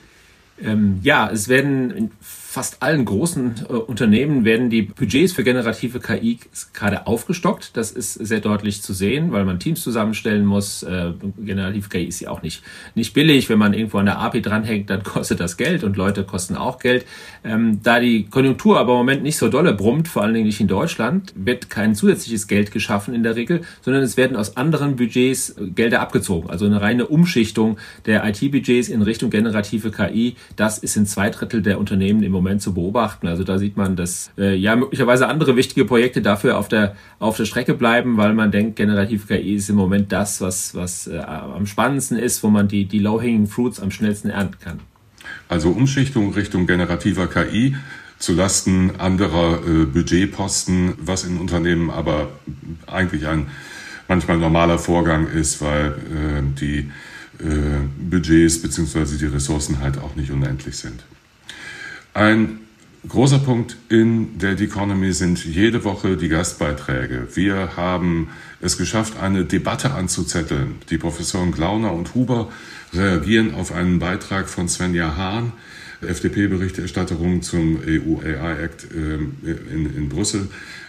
[0.61, 2.11] Ähm, ja, es werden
[2.55, 6.39] fast allen großen äh, Unternehmen werden die Budgets für generative KI
[6.73, 7.75] gerade aufgestockt.
[7.75, 10.81] Das ist sehr deutlich zu sehen, weil man Teams zusammenstellen muss.
[10.81, 12.63] Äh, generative KI ist ja auch nicht,
[12.95, 13.49] nicht billig.
[13.49, 16.79] Wenn man irgendwo an der API dranhängt, dann kostet das Geld und Leute kosten auch
[16.79, 17.05] Geld.
[17.43, 20.61] Ähm, da die Konjunktur aber im Moment nicht so dolle brummt, vor allen Dingen nicht
[20.61, 24.95] in Deutschland, wird kein zusätzliches Geld geschaffen in der Regel, sondern es werden aus anderen
[24.95, 26.49] Budgets äh, Gelder abgezogen.
[26.49, 30.37] Also eine reine Umschichtung der IT-Budgets in Richtung generative KI.
[30.55, 33.27] Das ist in zwei Drittel der Unternehmen im Moment Moment zu beobachten.
[33.27, 37.37] Also da sieht man, dass äh, ja möglicherweise andere wichtige Projekte dafür auf der auf
[37.37, 41.17] der Strecke bleiben, weil man denkt, generative KI ist im Moment das, was was äh,
[41.17, 44.79] am spannendsten ist, wo man die die low-hanging fruits am schnellsten ernten kann.
[45.49, 47.75] Also Umschichtung Richtung generativer KI
[48.19, 52.29] zulasten anderer äh, Budgetposten, was in Unternehmen aber
[52.87, 53.47] eigentlich ein
[54.07, 56.91] manchmal normaler Vorgang ist, weil äh, die
[57.39, 59.17] äh, Budgets bzw.
[59.17, 61.03] die Ressourcen halt auch nicht unendlich sind.
[62.15, 62.61] Ein
[63.09, 67.27] großer Punkt in der Economy sind jede Woche die Gastbeiträge.
[67.33, 68.29] Wir haben
[68.61, 70.75] es geschafft, eine Debatte anzuzetteln.
[70.89, 72.47] Die Professoren Glauner und Huber
[72.93, 75.51] reagieren auf einen Beitrag von Svenja Hahn
[76.01, 80.47] FDP-Berichterstattung zum EU-AI-Act ähm, in, in Brüssel.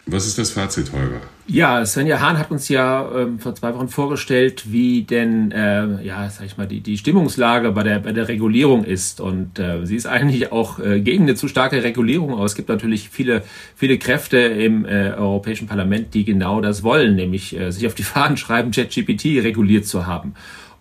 [0.09, 1.21] Was ist das Fazit, Holger?
[1.49, 6.31] Ja, Svenja Hahn hat uns ja ähm, vor zwei Wochen vorgestellt, wie denn, äh, ja,
[6.31, 9.21] sag ich mal, die, die Stimmungslage bei der, bei der Regulierung ist.
[9.21, 12.69] Und äh, sie ist eigentlich auch äh, gegen eine zu starke Regulierung, aber es gibt
[12.69, 13.43] natürlich viele,
[13.75, 18.05] viele Kräfte im äh, Europäischen Parlament, die genau das wollen, nämlich äh, sich auf die
[18.05, 20.35] Fahnen schreiben, ChatGPT reguliert zu haben.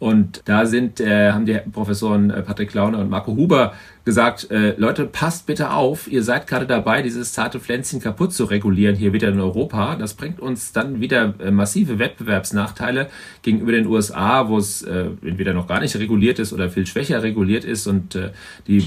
[0.06, 4.76] Und da sind, äh, haben die Professoren äh, Patrick Launer und Marco Huber gesagt, äh,
[4.78, 9.13] Leute, passt bitte auf, ihr seid gerade dabei, dieses zarte Pflänzchen kaputt zu regulieren hier
[9.13, 9.96] wieder in Europa.
[9.96, 13.10] Das bringt uns dann wieder äh, massive Wettbewerbsnachteile
[13.41, 17.24] gegenüber den USA, wo es äh, entweder noch gar nicht reguliert ist oder viel schwächer
[17.24, 18.30] reguliert ist und äh,
[18.68, 18.86] die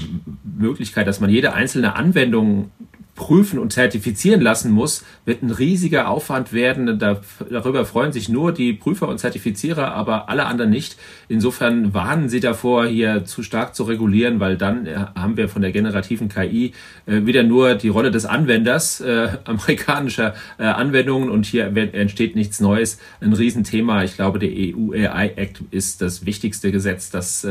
[0.57, 2.71] Möglichkeit, dass man jede einzelne Anwendung
[3.19, 6.97] prüfen und zertifizieren lassen muss, wird ein riesiger Aufwand werden.
[6.97, 10.95] Da, darüber freuen sich nur die Prüfer und Zertifizierer, aber alle anderen nicht.
[11.27, 15.61] Insofern warnen sie davor, hier zu stark zu regulieren, weil dann äh, haben wir von
[15.61, 16.71] der generativen KI
[17.05, 22.61] äh, wieder nur die Rolle des Anwenders äh, amerikanischer äh, Anwendungen und hier entsteht nichts
[22.61, 22.99] Neues.
[23.19, 24.05] Ein Riesenthema.
[24.05, 27.45] Ich glaube, der EU AI Act ist das wichtigste Gesetz das,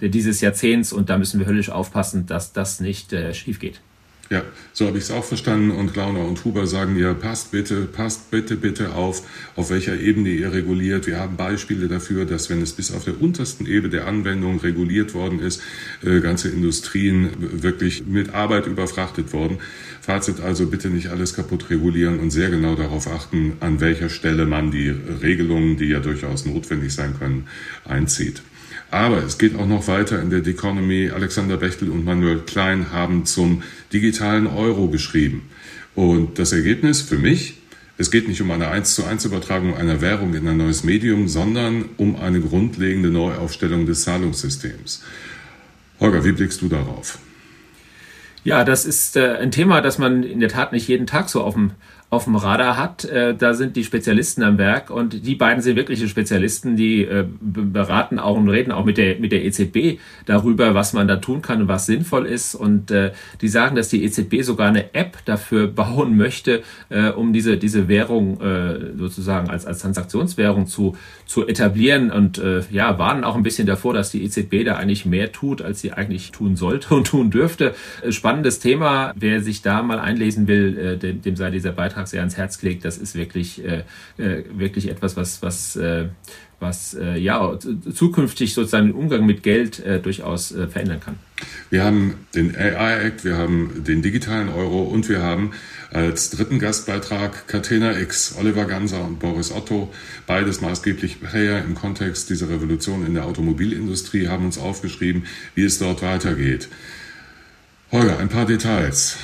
[0.00, 3.80] dieses Jahrzehnts und da müssen wir höllisch aufpassen, dass das nicht schief geht.
[4.32, 5.70] Ja, so habe ich es auch verstanden.
[5.70, 10.30] Und Glauner und Huber sagen ja, passt bitte, passt bitte, bitte auf, auf welcher Ebene
[10.30, 11.06] ihr reguliert.
[11.06, 15.12] Wir haben Beispiele dafür, dass wenn es bis auf der untersten Ebene der Anwendung reguliert
[15.12, 15.60] worden ist,
[16.02, 17.28] äh, ganze Industrien
[17.62, 19.58] wirklich mit Arbeit überfrachtet worden.
[20.00, 24.46] Fazit also bitte nicht alles kaputt regulieren und sehr genau darauf achten, an welcher Stelle
[24.46, 27.48] man die Regelungen, die ja durchaus notwendig sein können,
[27.84, 28.40] einzieht.
[28.92, 31.08] Aber es geht auch noch weiter in der Economy.
[31.08, 35.48] Alexander Bechtel und Manuel Klein haben zum digitalen Euro geschrieben.
[35.94, 37.54] Und das Ergebnis für mich,
[37.96, 41.26] es geht nicht um eine 1 zu 1 Übertragung einer Währung in ein neues Medium,
[41.26, 45.02] sondern um eine grundlegende Neuaufstellung des Zahlungssystems.
[45.98, 47.18] Holger, wie blickst du darauf?
[48.44, 51.42] Ja, das ist äh, ein Thema, das man in der Tat nicht jeden Tag so
[51.42, 51.70] auf dem
[52.12, 53.06] auf dem Radar hat.
[53.06, 57.24] Äh, da sind die Spezialisten am Werk und die beiden sind wirkliche Spezialisten, die äh,
[57.40, 61.40] beraten auch und reden auch mit der, mit der EZB darüber, was man da tun
[61.40, 62.54] kann und was sinnvoll ist.
[62.54, 67.32] Und äh, die sagen, dass die EZB sogar eine App dafür bauen möchte, äh, um
[67.32, 70.94] diese, diese Währung äh, sozusagen als, als Transaktionswährung zu,
[71.24, 75.06] zu etablieren und äh, ja, warnen auch ein bisschen davor, dass die EZB da eigentlich
[75.06, 77.74] mehr tut, als sie eigentlich tun sollte und tun dürfte.
[78.02, 79.14] Äh, spannendes Thema.
[79.16, 82.36] Wer sich da mal einlesen will, äh, dem, dem sei dieser Beitrag Beitrag sehr ans
[82.36, 82.84] Herz gelegt.
[82.84, 83.84] Das ist wirklich, äh,
[84.18, 86.06] äh, wirklich etwas, was, was, äh,
[86.60, 87.58] was äh, ja,
[87.94, 91.16] zukünftig sozusagen den Umgang mit Geld äh, durchaus äh, verändern kann.
[91.70, 95.52] Wir haben den AI Act, wir haben den digitalen Euro und wir haben
[95.90, 99.92] als dritten Gastbeitrag Catena X, Oliver Ganser und Boris Otto,
[100.26, 105.78] beides maßgeblich Player im Kontext dieser Revolution in der Automobilindustrie, haben uns aufgeschrieben, wie es
[105.78, 106.68] dort weitergeht.
[107.90, 109.18] Holger, ein paar Details.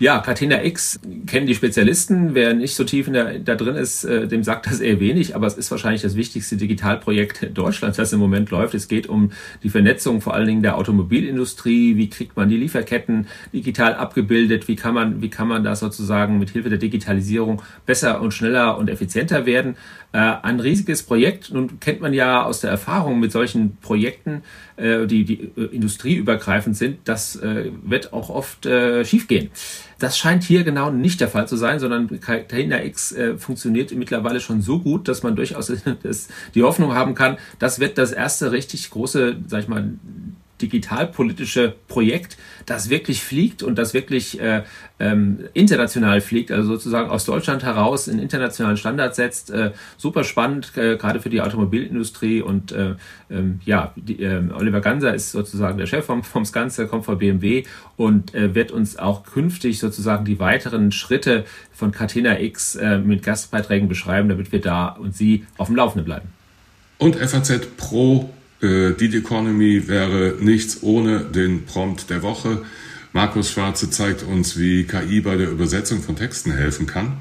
[0.00, 2.34] Ja, Catena X kennen die Spezialisten.
[2.34, 5.36] Wer nicht so tief in der, da drin ist, äh, dem sagt das eher wenig,
[5.36, 8.72] aber es ist wahrscheinlich das wichtigste Digitalprojekt Deutschlands, das im Moment läuft.
[8.72, 9.30] Es geht um
[9.62, 11.98] die Vernetzung vor allen Dingen der Automobilindustrie.
[11.98, 14.68] Wie kriegt man die Lieferketten digital abgebildet?
[14.68, 18.78] Wie kann man, wie kann man da sozusagen mit Hilfe der Digitalisierung besser und schneller
[18.78, 19.76] und effizienter werden?
[20.12, 21.52] Äh, ein riesiges Projekt.
[21.52, 24.42] Nun kennt man ja aus der Erfahrung mit solchen Projekten,
[24.76, 29.50] äh, die, die äh, industrieübergreifend sind, das äh, wird auch oft äh, schiefgehen.
[30.00, 34.40] Das scheint hier genau nicht der Fall zu sein, sondern Catalina X äh, funktioniert mittlerweile
[34.40, 38.50] schon so gut, dass man durchaus das, die Hoffnung haben kann, das wird das erste
[38.50, 39.92] richtig große, sag ich mal,
[40.60, 44.62] digitalpolitische Projekt, das wirklich fliegt und das wirklich äh,
[44.98, 49.50] ähm, international fliegt, also sozusagen aus Deutschland heraus in internationalen Standard setzt.
[49.50, 52.42] Äh, super spannend, äh, gerade für die Automobilindustrie.
[52.42, 52.94] Und äh,
[53.30, 57.18] ähm, ja, die, äh, Oliver Ganser ist sozusagen der Chef vom, vom Skanze, kommt von
[57.18, 57.64] BMW
[57.96, 63.22] und äh, wird uns auch künftig sozusagen die weiteren Schritte von Catena X äh, mit
[63.22, 66.28] Gastbeiträgen beschreiben, damit wir da und Sie auf dem Laufenden bleiben.
[66.98, 68.28] Und FAZ Pro
[68.62, 72.62] äh, die Economy wäre nichts ohne den Prompt der Woche.
[73.12, 77.18] Markus Schwarze zeigt uns, wie KI bei der Übersetzung von Texten helfen kann.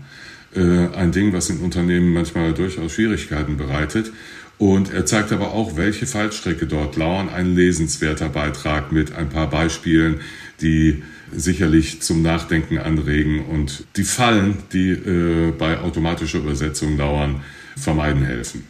[0.55, 4.11] Äh, ein Ding, was in Unternehmen manchmal durchaus Schwierigkeiten bereitet.
[4.57, 7.29] Und er zeigt aber auch, welche Fallstrecke dort lauern.
[7.29, 10.19] Ein lesenswerter Beitrag mit ein paar Beispielen,
[10.61, 17.41] die sicherlich zum Nachdenken anregen und die Fallen, die äh, bei automatischer Übersetzung lauern,
[17.77, 18.63] vermeiden helfen.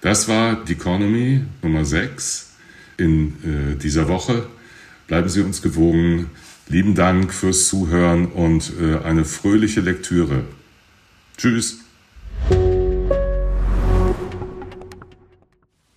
[0.00, 2.56] Das war die Economy Nummer 6
[2.96, 4.46] in äh, dieser Woche.
[5.06, 6.30] Bleiben Sie uns gewogen.
[6.68, 10.44] Lieben Dank fürs Zuhören und äh, eine fröhliche Lektüre.
[11.36, 11.80] Tschüss.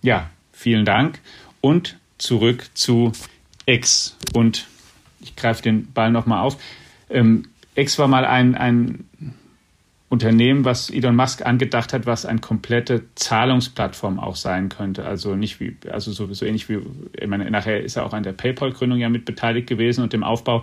[0.02, 1.20] Ja, vielen Dank
[1.62, 3.12] und zurück zu
[3.64, 4.66] X und
[5.20, 6.58] ich greife den Ball nochmal auf.
[7.08, 9.04] Ähm, X war mal ein, ein
[10.14, 15.04] Unternehmen, was Elon Musk angedacht hat, was eine komplette Zahlungsplattform auch sein könnte.
[15.04, 16.78] Also nicht wie, also so, ähnlich wie,
[17.20, 20.22] ich meine, nachher ist er auch an der PayPal-Gründung ja mit beteiligt gewesen und dem
[20.22, 20.62] Aufbau.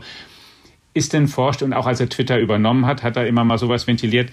[0.94, 3.88] Ist denn vorstellbar, und auch als er Twitter übernommen hat, hat er immer mal sowas
[3.88, 4.30] ventiliert,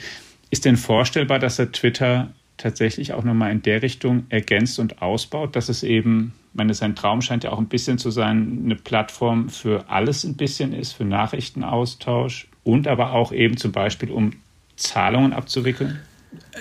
[0.51, 5.57] ist denn vorstellbar, dass er Twitter tatsächlich auch nochmal in der Richtung ergänzt und ausbaut,
[5.57, 8.77] dass es eben, ich meine, sein Traum scheint ja auch ein bisschen zu sein, eine
[8.77, 14.33] Plattform für alles ein bisschen ist, für Nachrichtenaustausch und aber auch eben zum Beispiel um
[14.79, 15.99] Zahlungen abzuwickeln?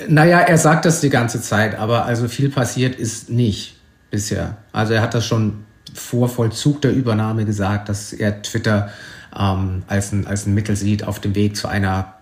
[0.07, 3.75] Naja, er sagt das die ganze Zeit, aber also viel passiert ist nicht
[4.11, 4.57] bisher.
[4.71, 8.89] Also er hat das schon vor Vollzug der Übernahme gesagt, dass er Twitter
[9.37, 12.13] ähm, als, ein, als ein Mittel sieht auf dem Weg zu einer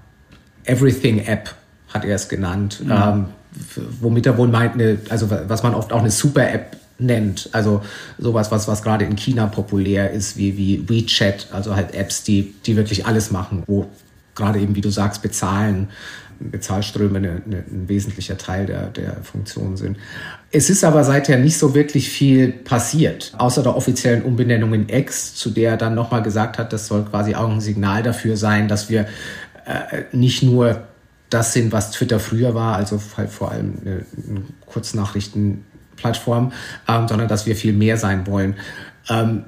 [0.65, 1.53] Everything-App,
[1.93, 2.91] hat er es genannt, mhm.
[2.91, 3.25] ähm,
[4.01, 7.49] womit er wohl meint, eine, also was man oft auch eine Super-App nennt.
[7.51, 7.83] Also
[8.17, 12.55] sowas, was, was gerade in China populär ist, wie, wie WeChat, also halt Apps, die,
[12.65, 13.87] die wirklich alles machen, wo
[14.35, 15.89] gerade eben, wie du sagst, bezahlen,
[16.39, 19.97] Bezahlströme eine, eine, ein wesentlicher Teil der, der Funktion sind.
[20.51, 25.35] Es ist aber seither nicht so wirklich viel passiert, außer der offiziellen Umbenennung in X,
[25.35, 28.67] zu der er dann nochmal gesagt hat, das soll quasi auch ein Signal dafür sein,
[28.67, 29.07] dass wir
[29.65, 30.83] äh, nicht nur
[31.29, 36.51] das sind, was Twitter früher war, also halt vor allem eine, eine Kurznachrichtenplattform,
[36.87, 38.55] ähm, sondern dass wir viel mehr sein wollen.
[39.09, 39.45] Ähm,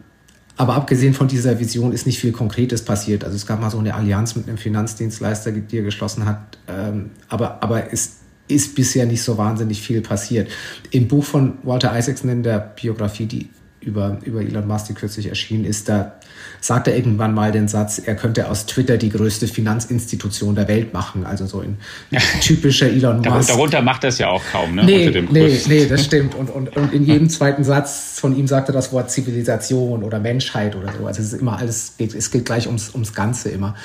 [0.57, 3.23] aber abgesehen von dieser Vision ist nicht viel Konkretes passiert.
[3.23, 6.57] Also es gab mal so eine Allianz mit einem Finanzdienstleister, die er geschlossen hat.
[6.67, 8.17] Ähm, aber, aber es
[8.47, 10.49] ist bisher nicht so wahnsinnig viel passiert.
[10.89, 13.49] Im Buch von Walter Isaacson in der Biografie, die
[13.87, 16.13] über, über Elon Musk, die kürzlich erschienen ist, da
[16.59, 20.93] sagt er irgendwann mal den Satz, er könnte aus Twitter die größte Finanzinstitution der Welt
[20.93, 21.25] machen.
[21.25, 21.77] Also so in
[22.41, 23.49] typischer Elon Musk.
[23.49, 24.83] Darunter macht er es ja auch kaum, ne?
[24.83, 26.35] Nee, nee, nee, das stimmt.
[26.35, 30.19] Und, und, und in jedem zweiten Satz von ihm sagt er das Wort Zivilisation oder
[30.19, 31.07] Menschheit oder so.
[31.07, 33.75] Also es ist immer alles, es geht gleich ums, ums Ganze immer.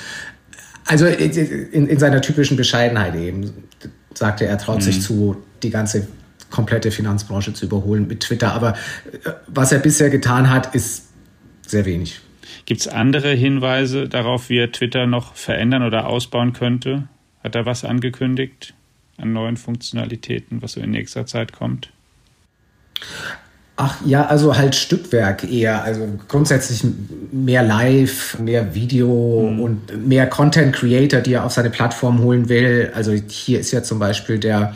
[0.85, 3.53] Also in, in seiner typischen Bescheidenheit eben,
[4.13, 4.81] sagte er, er traut mhm.
[4.81, 6.07] sich zu, die ganze
[6.53, 8.53] komplette Finanzbranche zu überholen mit Twitter.
[8.53, 11.09] Aber äh, was er bisher getan hat, ist
[11.65, 12.21] sehr wenig.
[12.65, 17.07] Gibt es andere Hinweise darauf, wie er Twitter noch verändern oder ausbauen könnte?
[17.43, 18.75] Hat er was angekündigt
[19.17, 21.89] an neuen Funktionalitäten, was so in nächster Zeit kommt?
[23.75, 25.83] Ach ja, also halt Stückwerk eher.
[25.83, 26.83] Also grundsätzlich
[27.31, 29.59] mehr Live, mehr Video mhm.
[29.59, 32.91] und mehr Content Creator, die er auf seine Plattform holen will.
[32.93, 34.75] Also hier ist ja zum Beispiel der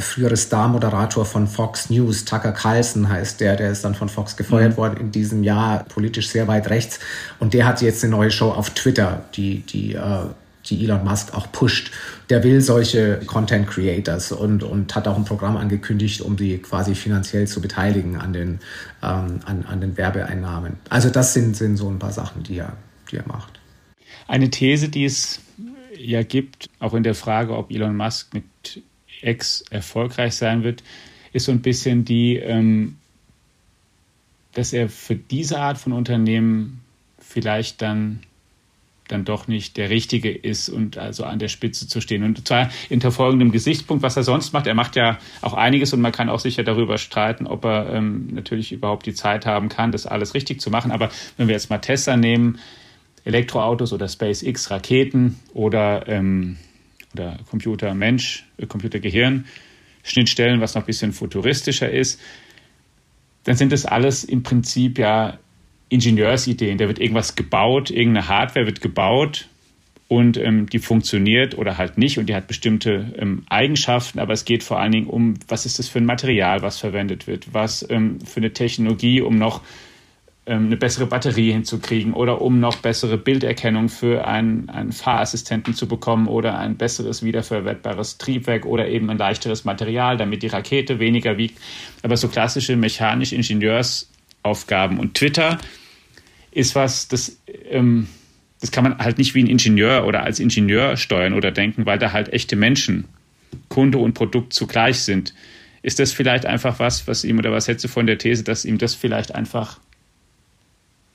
[0.00, 4.72] frühere Star-Moderator von Fox News, Tucker Carlson heißt der, der ist dann von Fox gefeuert
[4.72, 4.76] mhm.
[4.76, 7.00] worden in diesem Jahr, politisch sehr weit rechts.
[7.38, 10.26] Und der hat jetzt eine neue Show auf Twitter, die, die, äh,
[10.66, 11.90] die Elon Musk auch pusht.
[12.30, 16.94] Der will solche Content Creators und, und hat auch ein Programm angekündigt, um die quasi
[16.94, 18.60] finanziell zu beteiligen an den,
[19.02, 20.74] ähm, an, an den Werbeeinnahmen.
[20.88, 22.74] Also das sind, sind so ein paar Sachen, die er,
[23.10, 23.58] die er macht.
[24.26, 25.40] Eine These, die es
[25.98, 28.44] ja gibt, auch in der Frage, ob Elon Musk mit
[29.22, 30.82] X erfolgreich sein wird,
[31.32, 32.96] ist so ein bisschen die, ähm,
[34.52, 36.80] dass er für diese Art von Unternehmen
[37.18, 38.20] vielleicht dann
[39.08, 42.22] dann doch nicht der Richtige ist und also an der Spitze zu stehen.
[42.22, 44.66] Und zwar hinter folgendem Gesichtspunkt, was er sonst macht.
[44.66, 48.28] Er macht ja auch einiges und man kann auch sicher darüber streiten, ob er ähm,
[48.32, 50.90] natürlich überhaupt die Zeit haben kann, das alles richtig zu machen.
[50.90, 52.58] Aber wenn wir jetzt mal Tesla nehmen,
[53.24, 56.56] Elektroautos oder SpaceX, Raketen oder ähm,
[57.14, 59.46] oder Computer-Mensch, äh, Computer-Gehirn,
[60.02, 62.20] Schnittstellen, was noch ein bisschen futuristischer ist,
[63.44, 65.38] dann sind das alles im Prinzip ja
[65.88, 66.78] Ingenieursideen.
[66.78, 69.48] Da wird irgendwas gebaut, irgendeine Hardware wird gebaut
[70.08, 74.44] und ähm, die funktioniert oder halt nicht und die hat bestimmte ähm, Eigenschaften, aber es
[74.44, 77.88] geht vor allen Dingen um, was ist das für ein Material, was verwendet wird, was
[77.90, 79.62] ähm, für eine Technologie, um noch
[80.54, 86.26] eine bessere Batterie hinzukriegen oder um noch bessere Bilderkennung für einen, einen Fahrassistenten zu bekommen
[86.26, 91.60] oder ein besseres wiederverwertbares Triebwerk oder eben ein leichteres Material, damit die Rakete weniger wiegt.
[92.02, 94.98] Aber so klassische mechanisch-Ingenieursaufgaben.
[94.98, 95.58] Und Twitter
[96.50, 98.08] ist was, das, ähm,
[98.60, 101.98] das kann man halt nicht wie ein Ingenieur oder als Ingenieur steuern oder denken, weil
[101.98, 103.04] da halt echte Menschen,
[103.68, 105.34] Kunde und Produkt zugleich sind.
[105.82, 108.64] Ist das vielleicht einfach was, was ihm oder was hättest du von der These, dass
[108.64, 109.78] ihm das vielleicht einfach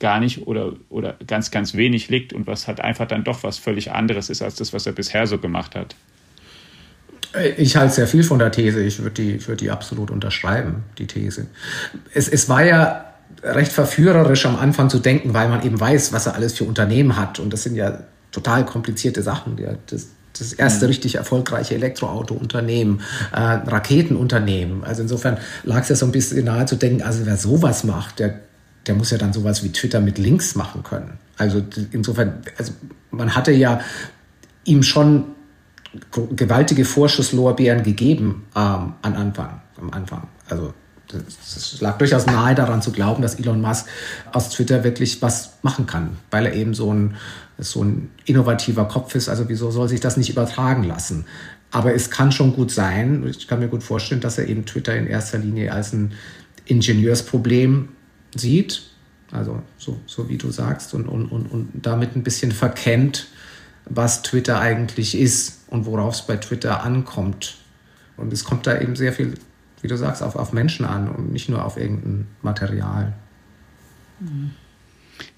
[0.04, 3.56] gar nicht oder, oder ganz, ganz wenig liegt und was halt einfach dann doch was
[3.56, 5.96] völlig anderes ist als das, was er bisher so gemacht hat.
[7.56, 8.82] Ich halte sehr viel von der These.
[8.82, 11.46] Ich würde die, würd die absolut unterschreiben, die These.
[12.12, 16.26] Es, es war ja recht verführerisch am Anfang zu denken, weil man eben weiß, was
[16.26, 17.38] er alles für Unternehmen hat.
[17.38, 18.00] Und das sind ja
[18.30, 19.56] total komplizierte Sachen.
[19.56, 20.90] Ja, das, das erste mhm.
[20.90, 23.00] richtig erfolgreiche Elektroauto-Unternehmen,
[23.32, 24.84] äh, Raketenunternehmen.
[24.84, 28.18] Also insofern lag es ja so ein bisschen nahe zu denken, also wer sowas macht,
[28.18, 28.40] der
[28.86, 31.18] der muss ja dann sowas wie Twitter mit Links machen können.
[31.36, 31.62] Also
[31.92, 32.72] insofern, also
[33.10, 33.80] man hatte ja
[34.64, 35.24] ihm schon
[36.36, 40.28] gewaltige Vorschusslorbeeren gegeben ähm, an Anfang, am Anfang.
[40.48, 40.74] Also
[41.12, 43.86] es lag durchaus nahe daran zu glauben, dass Elon Musk
[44.32, 47.16] aus Twitter wirklich was machen kann, weil er eben so ein,
[47.58, 49.28] so ein innovativer Kopf ist.
[49.28, 51.26] Also wieso soll sich das nicht übertragen lassen?
[51.70, 54.96] Aber es kann schon gut sein, ich kann mir gut vorstellen, dass er eben Twitter
[54.96, 56.12] in erster Linie als ein
[56.66, 57.88] Ingenieursproblem
[58.34, 58.82] sieht,
[59.32, 63.28] also so, so wie du sagst, und, und, und, und damit ein bisschen verkennt,
[63.86, 67.56] was Twitter eigentlich ist und worauf es bei Twitter ankommt.
[68.16, 69.34] Und es kommt da eben sehr viel,
[69.82, 73.12] wie du sagst, auf, auf Menschen an und nicht nur auf irgendein Material.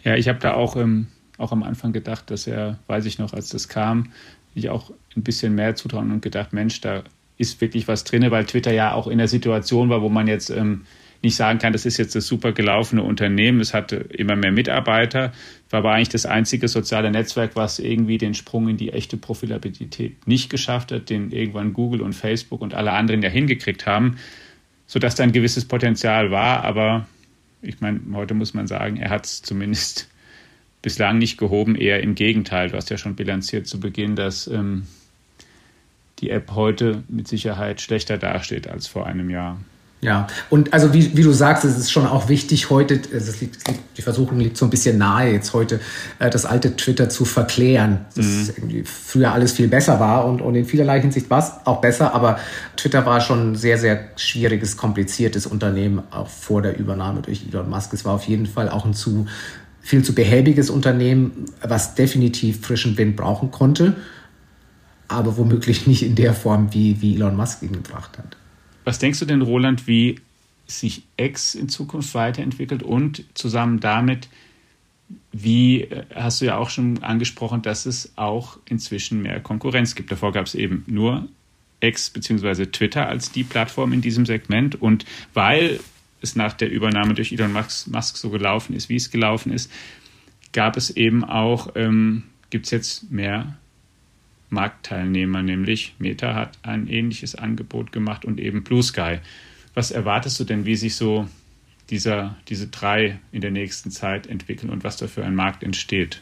[0.04, 3.32] Ja, ich habe da auch, ähm, auch am Anfang gedacht, dass er, weiß ich noch,
[3.32, 4.12] als das kam,
[4.54, 7.02] ich auch ein bisschen mehr zutrauen und gedacht, Mensch, da
[7.38, 10.50] ist wirklich was drin, weil Twitter ja auch in der Situation war, wo man jetzt
[10.50, 10.86] ähm,
[11.26, 15.32] nicht sagen kann, das ist jetzt das super gelaufene Unternehmen, es hatte immer mehr Mitarbeiter,
[15.68, 20.26] war aber eigentlich das einzige soziale Netzwerk, was irgendwie den Sprung in die echte Profilabilität
[20.26, 24.16] nicht geschafft hat, den irgendwann Google und Facebook und alle anderen ja hingekriegt haben,
[24.86, 27.06] sodass da ein gewisses Potenzial war, aber
[27.60, 30.08] ich meine, heute muss man sagen, er hat es zumindest
[30.82, 32.70] bislang nicht gehoben, eher im Gegenteil.
[32.70, 34.86] Du hast ja schon bilanziert zu Beginn, dass ähm,
[36.20, 39.58] die App heute mit Sicherheit schlechter dasteht als vor einem Jahr.
[40.02, 43.64] Ja, und also wie, wie du sagst, es ist schon auch wichtig heute, es liegt,
[43.96, 45.80] die Versuchung liegt so ein bisschen nahe, jetzt heute
[46.18, 48.50] äh, das alte Twitter zu verklären, dass mhm.
[48.56, 52.14] irgendwie früher alles viel besser war und, und in vielerlei Hinsicht war es auch besser,
[52.14, 52.38] aber
[52.76, 57.70] Twitter war schon ein sehr, sehr schwieriges, kompliziertes Unternehmen, auch vor der Übernahme durch Elon
[57.70, 57.94] Musk.
[57.94, 59.26] Es war auf jeden Fall auch ein zu
[59.80, 63.96] viel zu behäbiges Unternehmen, was definitiv frischen Wind brauchen konnte,
[65.08, 68.36] aber womöglich nicht in der Form, wie, wie Elon Musk ihn gebracht hat.
[68.86, 70.20] Was denkst du denn, Roland, wie
[70.68, 74.28] sich X in Zukunft weiterentwickelt und zusammen damit,
[75.32, 80.12] wie äh, hast du ja auch schon angesprochen, dass es auch inzwischen mehr Konkurrenz gibt.
[80.12, 81.28] Davor gab es eben nur
[81.80, 82.66] X bzw.
[82.66, 85.80] Twitter als die Plattform in diesem Segment und weil
[86.20, 89.68] es nach der Übernahme durch Elon Musk so gelaufen ist, wie es gelaufen ist,
[90.52, 93.56] gab es eben auch, ähm, gibt es jetzt mehr
[94.50, 99.18] Marktteilnehmer, nämlich Meta hat ein ähnliches Angebot gemacht und eben Blue Sky.
[99.74, 101.28] Was erwartest du denn, wie sich so
[101.90, 106.20] dieser, diese drei in der nächsten Zeit entwickeln und was da für ein Markt entsteht?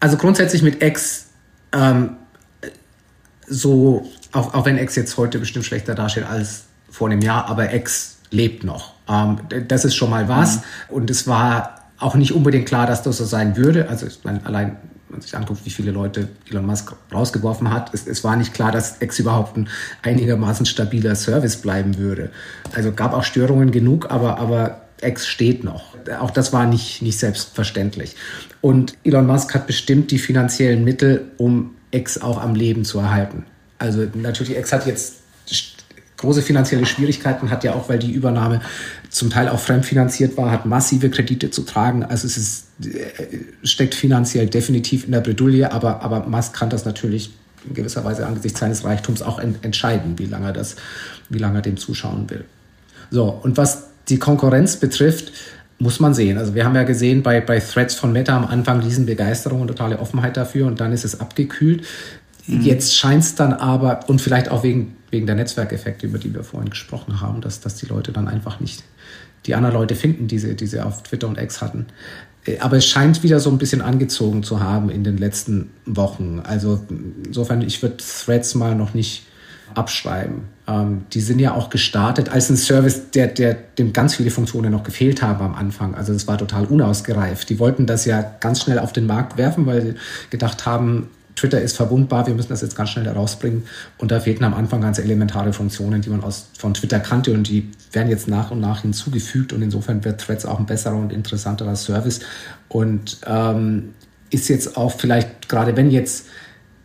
[0.00, 1.30] Also grundsätzlich mit X,
[1.72, 2.16] ähm,
[3.46, 7.74] so, auch, auch wenn X jetzt heute bestimmt schlechter dasteht als vor einem Jahr, aber
[7.74, 8.94] X lebt noch.
[9.08, 10.56] Ähm, das ist schon mal was.
[10.56, 10.62] Mhm.
[10.90, 13.88] Und es war auch nicht unbedingt klar, dass das so sein würde.
[13.88, 14.76] Also ich meine, allein
[15.14, 18.72] man sich anguckt, wie viele Leute Elon Musk rausgeworfen hat, es, es war nicht klar,
[18.72, 19.68] dass X überhaupt ein
[20.02, 22.30] einigermaßen stabiler Service bleiben würde.
[22.74, 25.94] Also gab auch Störungen genug, aber, aber X steht noch.
[26.20, 28.16] Auch das war nicht, nicht selbstverständlich.
[28.60, 33.46] Und Elon Musk hat bestimmt die finanziellen Mittel, um X auch am Leben zu erhalten.
[33.78, 35.14] Also natürlich, X hat jetzt
[36.16, 38.60] große finanzielle Schwierigkeiten, hat ja auch, weil die Übernahme
[39.10, 42.04] zum Teil auch fremdfinanziert war, hat massive Kredite zu tragen.
[42.04, 46.84] Also es ist, äh, steckt finanziell definitiv in der Bredouille, aber, aber Musk kann das
[46.84, 47.32] natürlich
[47.66, 50.76] in gewisser Weise angesichts seines Reichtums auch entscheiden, wie lange er das,
[51.28, 52.44] wie lange er dem zuschauen will.
[53.10, 55.32] So, und was die Konkurrenz betrifft,
[55.78, 56.38] muss man sehen.
[56.38, 59.98] Also wir haben ja gesehen bei, bei Threads von Meta am Anfang Riesenbegeisterung und totale
[59.98, 61.84] Offenheit dafür und dann ist es abgekühlt.
[62.46, 62.62] Mhm.
[62.62, 66.42] Jetzt scheint es dann aber, und vielleicht auch wegen, wegen der Netzwerkeffekte, über die wir
[66.42, 68.82] vorhin gesprochen haben, dass, dass die Leute dann einfach nicht
[69.46, 71.86] die anderen Leute finden, die sie, die sie auf Twitter und X hatten.
[72.44, 76.40] Äh, aber es scheint wieder so ein bisschen angezogen zu haben in den letzten Wochen.
[76.42, 76.80] Also
[77.24, 79.26] insofern, ich würde Threads mal noch nicht
[79.74, 80.42] abschreiben.
[80.66, 84.72] Ähm, die sind ja auch gestartet als ein Service, der, der dem ganz viele Funktionen
[84.72, 85.94] noch gefehlt haben am Anfang.
[85.94, 87.48] Also es war total unausgereift.
[87.50, 89.94] Die wollten das ja ganz schnell auf den Markt werfen, weil sie
[90.30, 93.64] gedacht haben, Twitter ist verwundbar, wir müssen das jetzt ganz schnell herausbringen.
[93.98, 97.48] Und da fehlten am Anfang ganz elementare Funktionen, die man aus, von Twitter kannte und
[97.48, 99.52] die werden jetzt nach und nach hinzugefügt.
[99.52, 102.20] Und insofern wird Threads auch ein besserer und interessanterer Service.
[102.68, 103.94] Und ähm,
[104.30, 106.26] ist jetzt auch vielleicht, gerade wenn jetzt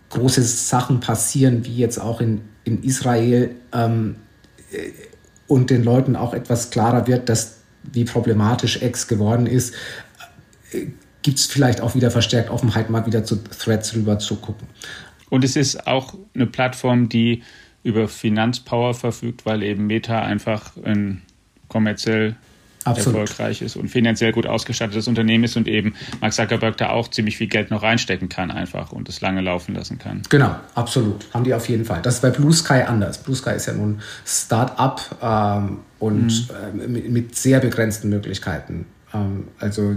[0.09, 4.15] große Sachen passieren, wie jetzt auch in, in Israel ähm,
[4.71, 4.91] äh,
[5.47, 9.73] und den Leuten auch etwas klarer wird, dass wie problematisch X geworden ist,
[10.71, 10.87] äh,
[11.21, 14.67] gibt es vielleicht auch wieder verstärkt Offenheit, mal wieder zu Threads rüber zu gucken.
[15.29, 17.43] Und es ist auch eine Plattform, die
[17.83, 21.21] über Finanzpower verfügt, weil eben Meta einfach ein
[21.67, 22.35] kommerziell
[22.85, 23.19] Absolut.
[23.19, 27.37] erfolgreich ist und finanziell gut ausgestattetes Unternehmen ist und eben Mark Zuckerberg da auch ziemlich
[27.37, 30.21] viel Geld noch reinstecken kann einfach und es lange laufen lassen kann.
[30.29, 31.25] Genau, absolut.
[31.33, 32.01] Haben die auf jeden Fall.
[32.01, 33.17] Das ist bei Blue Sky anders.
[33.17, 36.81] Blue Sky ist ja nun Start-up ähm, und mhm.
[36.81, 38.85] äh, mit, mit, sehr begrenzten Möglichkeiten.
[39.13, 39.95] Ähm, also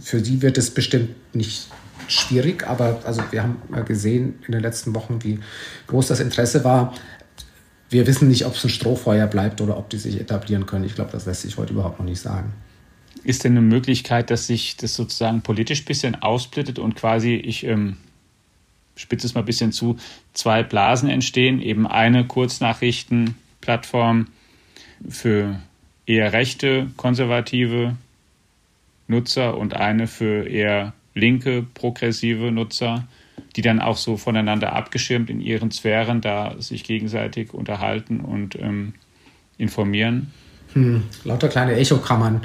[0.00, 1.68] für sie wird es bestimmt nicht
[2.08, 3.56] schwierig, aber also wir haben
[3.86, 5.38] gesehen in den letzten Wochen, wie
[5.86, 6.92] groß das Interesse war
[7.92, 10.84] wir wissen nicht, ob es ein Strohfeuer bleibt oder ob die sich etablieren können.
[10.84, 12.54] Ich glaube, das lässt sich heute überhaupt noch nicht sagen.
[13.22, 17.64] Ist denn eine Möglichkeit, dass sich das sozusagen politisch ein bisschen ausblittet und quasi, ich
[17.64, 17.98] ähm,
[18.96, 19.98] spitze es mal ein bisschen zu,
[20.32, 21.60] zwei Blasen entstehen?
[21.60, 24.28] Eben eine Kurznachrichtenplattform
[25.06, 25.60] für
[26.06, 27.94] eher rechte, konservative
[29.12, 33.06] Nutzer und eine für eher linke, progressive Nutzer
[33.56, 38.94] die dann auch so voneinander abgeschirmt in ihren Sphären da sich gegenseitig unterhalten und ähm,
[39.58, 40.30] informieren.
[40.72, 42.42] Hm, lauter kleine Echokammern.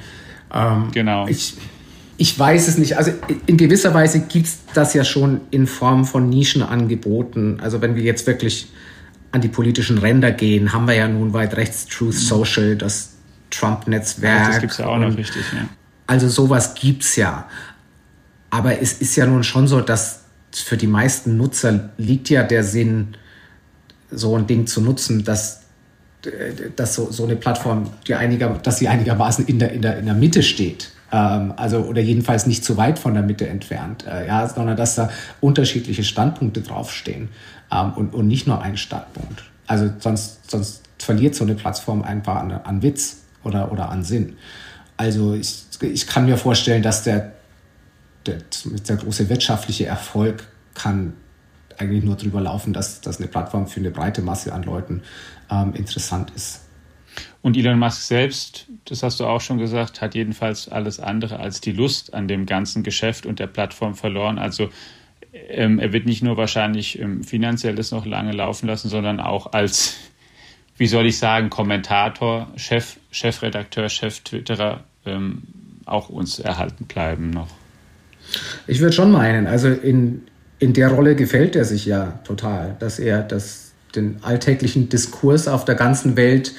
[0.53, 1.27] Ähm, genau.
[1.27, 1.55] Ich,
[2.17, 2.97] ich weiß es nicht.
[2.97, 3.11] Also
[3.45, 7.61] in gewisser Weise gibt es das ja schon in Form von Nischenangeboten.
[7.61, 8.67] Also wenn wir jetzt wirklich
[9.31, 13.15] an die politischen Ränder gehen, haben wir ja nun weit rechts Truth Social, das
[13.49, 14.47] Trump-Netzwerk.
[14.47, 15.69] Das gibt es ja auch noch richtig, ja.
[16.07, 17.47] Also sowas gibt es ja.
[18.49, 20.21] Aber es ist ja nun schon so, dass
[20.53, 23.15] für die meisten Nutzer liegt ja der Sinn,
[24.09, 25.63] so ein Ding zu nutzen, dass,
[26.75, 30.05] dass so, so eine Plattform, die einiger, dass sie einigermaßen in der, in der, in
[30.05, 30.91] der Mitte steht.
[31.11, 34.95] Ähm, also, oder jedenfalls nicht zu weit von der Mitte entfernt, äh, ja, sondern dass
[34.95, 35.09] da
[35.41, 37.29] unterschiedliche Standpunkte draufstehen
[37.71, 39.43] ähm, und, und nicht nur ein Standpunkt.
[39.67, 44.37] Also sonst, sonst verliert so eine Plattform einfach an, an Witz oder, oder an Sinn.
[44.97, 47.33] Also ich, ich kann mir vorstellen, dass der,
[48.25, 48.41] der,
[48.87, 51.13] der große wirtschaftliche Erfolg kann
[51.77, 55.03] eigentlich nur darüber laufen, dass, dass eine Plattform für eine breite Masse an Leuten
[55.51, 56.61] ähm, interessant ist.
[57.41, 61.61] Und Elon Musk selbst, das hast du auch schon gesagt, hat jedenfalls alles andere als
[61.61, 64.37] die Lust an dem ganzen Geschäft und der Plattform verloren.
[64.37, 64.69] Also
[65.49, 69.95] ähm, er wird nicht nur wahrscheinlich ähm, finanzielles noch lange laufen lassen, sondern auch als,
[70.77, 75.43] wie soll ich sagen, Kommentator, Chef, Chefredakteur, Chef-Twitterer ähm,
[75.85, 77.49] auch uns erhalten bleiben noch.
[78.67, 80.23] Ich würde schon meinen, also in,
[80.59, 85.65] in der Rolle gefällt er sich ja total, dass er das, den alltäglichen Diskurs auf
[85.65, 86.53] der ganzen Welt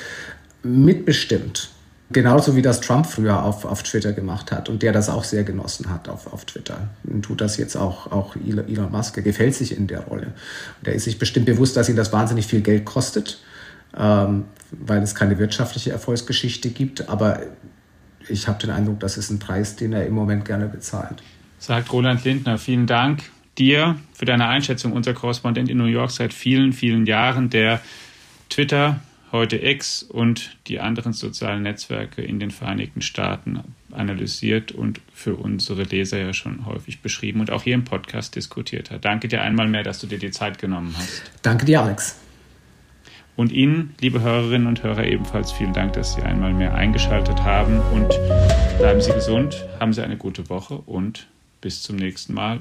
[0.62, 1.70] mitbestimmt.
[2.10, 5.44] Genauso wie das Trump früher auf, auf Twitter gemacht hat und der das auch sehr
[5.44, 6.88] genossen hat auf, auf Twitter.
[7.04, 9.22] Und tut das jetzt auch, auch Elon Musk.
[9.22, 10.32] Gefällt sich in der Rolle.
[10.80, 13.42] Und er ist sich bestimmt bewusst, dass ihn das wahnsinnig viel Geld kostet,
[13.94, 17.10] ähm, weil es keine wirtschaftliche Erfolgsgeschichte gibt.
[17.10, 17.42] Aber
[18.28, 21.22] ich habe den Eindruck, das ist ein Preis, den er im Moment gerne bezahlt
[21.58, 22.58] sagt Roland Lindner.
[22.58, 23.22] Vielen Dank
[23.58, 27.80] dir für deine Einschätzung, unser Korrespondent in New York seit vielen, vielen Jahren, der
[28.48, 29.00] Twitter,
[29.32, 33.60] heute X und die anderen sozialen Netzwerke in den Vereinigten Staaten
[33.92, 38.90] analysiert und für unsere Leser ja schon häufig beschrieben und auch hier im Podcast diskutiert
[38.90, 39.04] hat.
[39.04, 41.22] Danke dir einmal mehr, dass du dir die Zeit genommen hast.
[41.42, 42.16] Danke dir, Alex.
[43.38, 47.78] Und Ihnen, liebe Hörerinnen und Hörer, ebenfalls vielen Dank, dass Sie einmal mehr eingeschaltet haben
[47.92, 48.08] und
[48.78, 51.28] bleiben Sie gesund, haben Sie eine gute Woche und
[51.60, 52.58] bis zum nächsten Mal.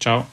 [0.00, 0.26] Ciao.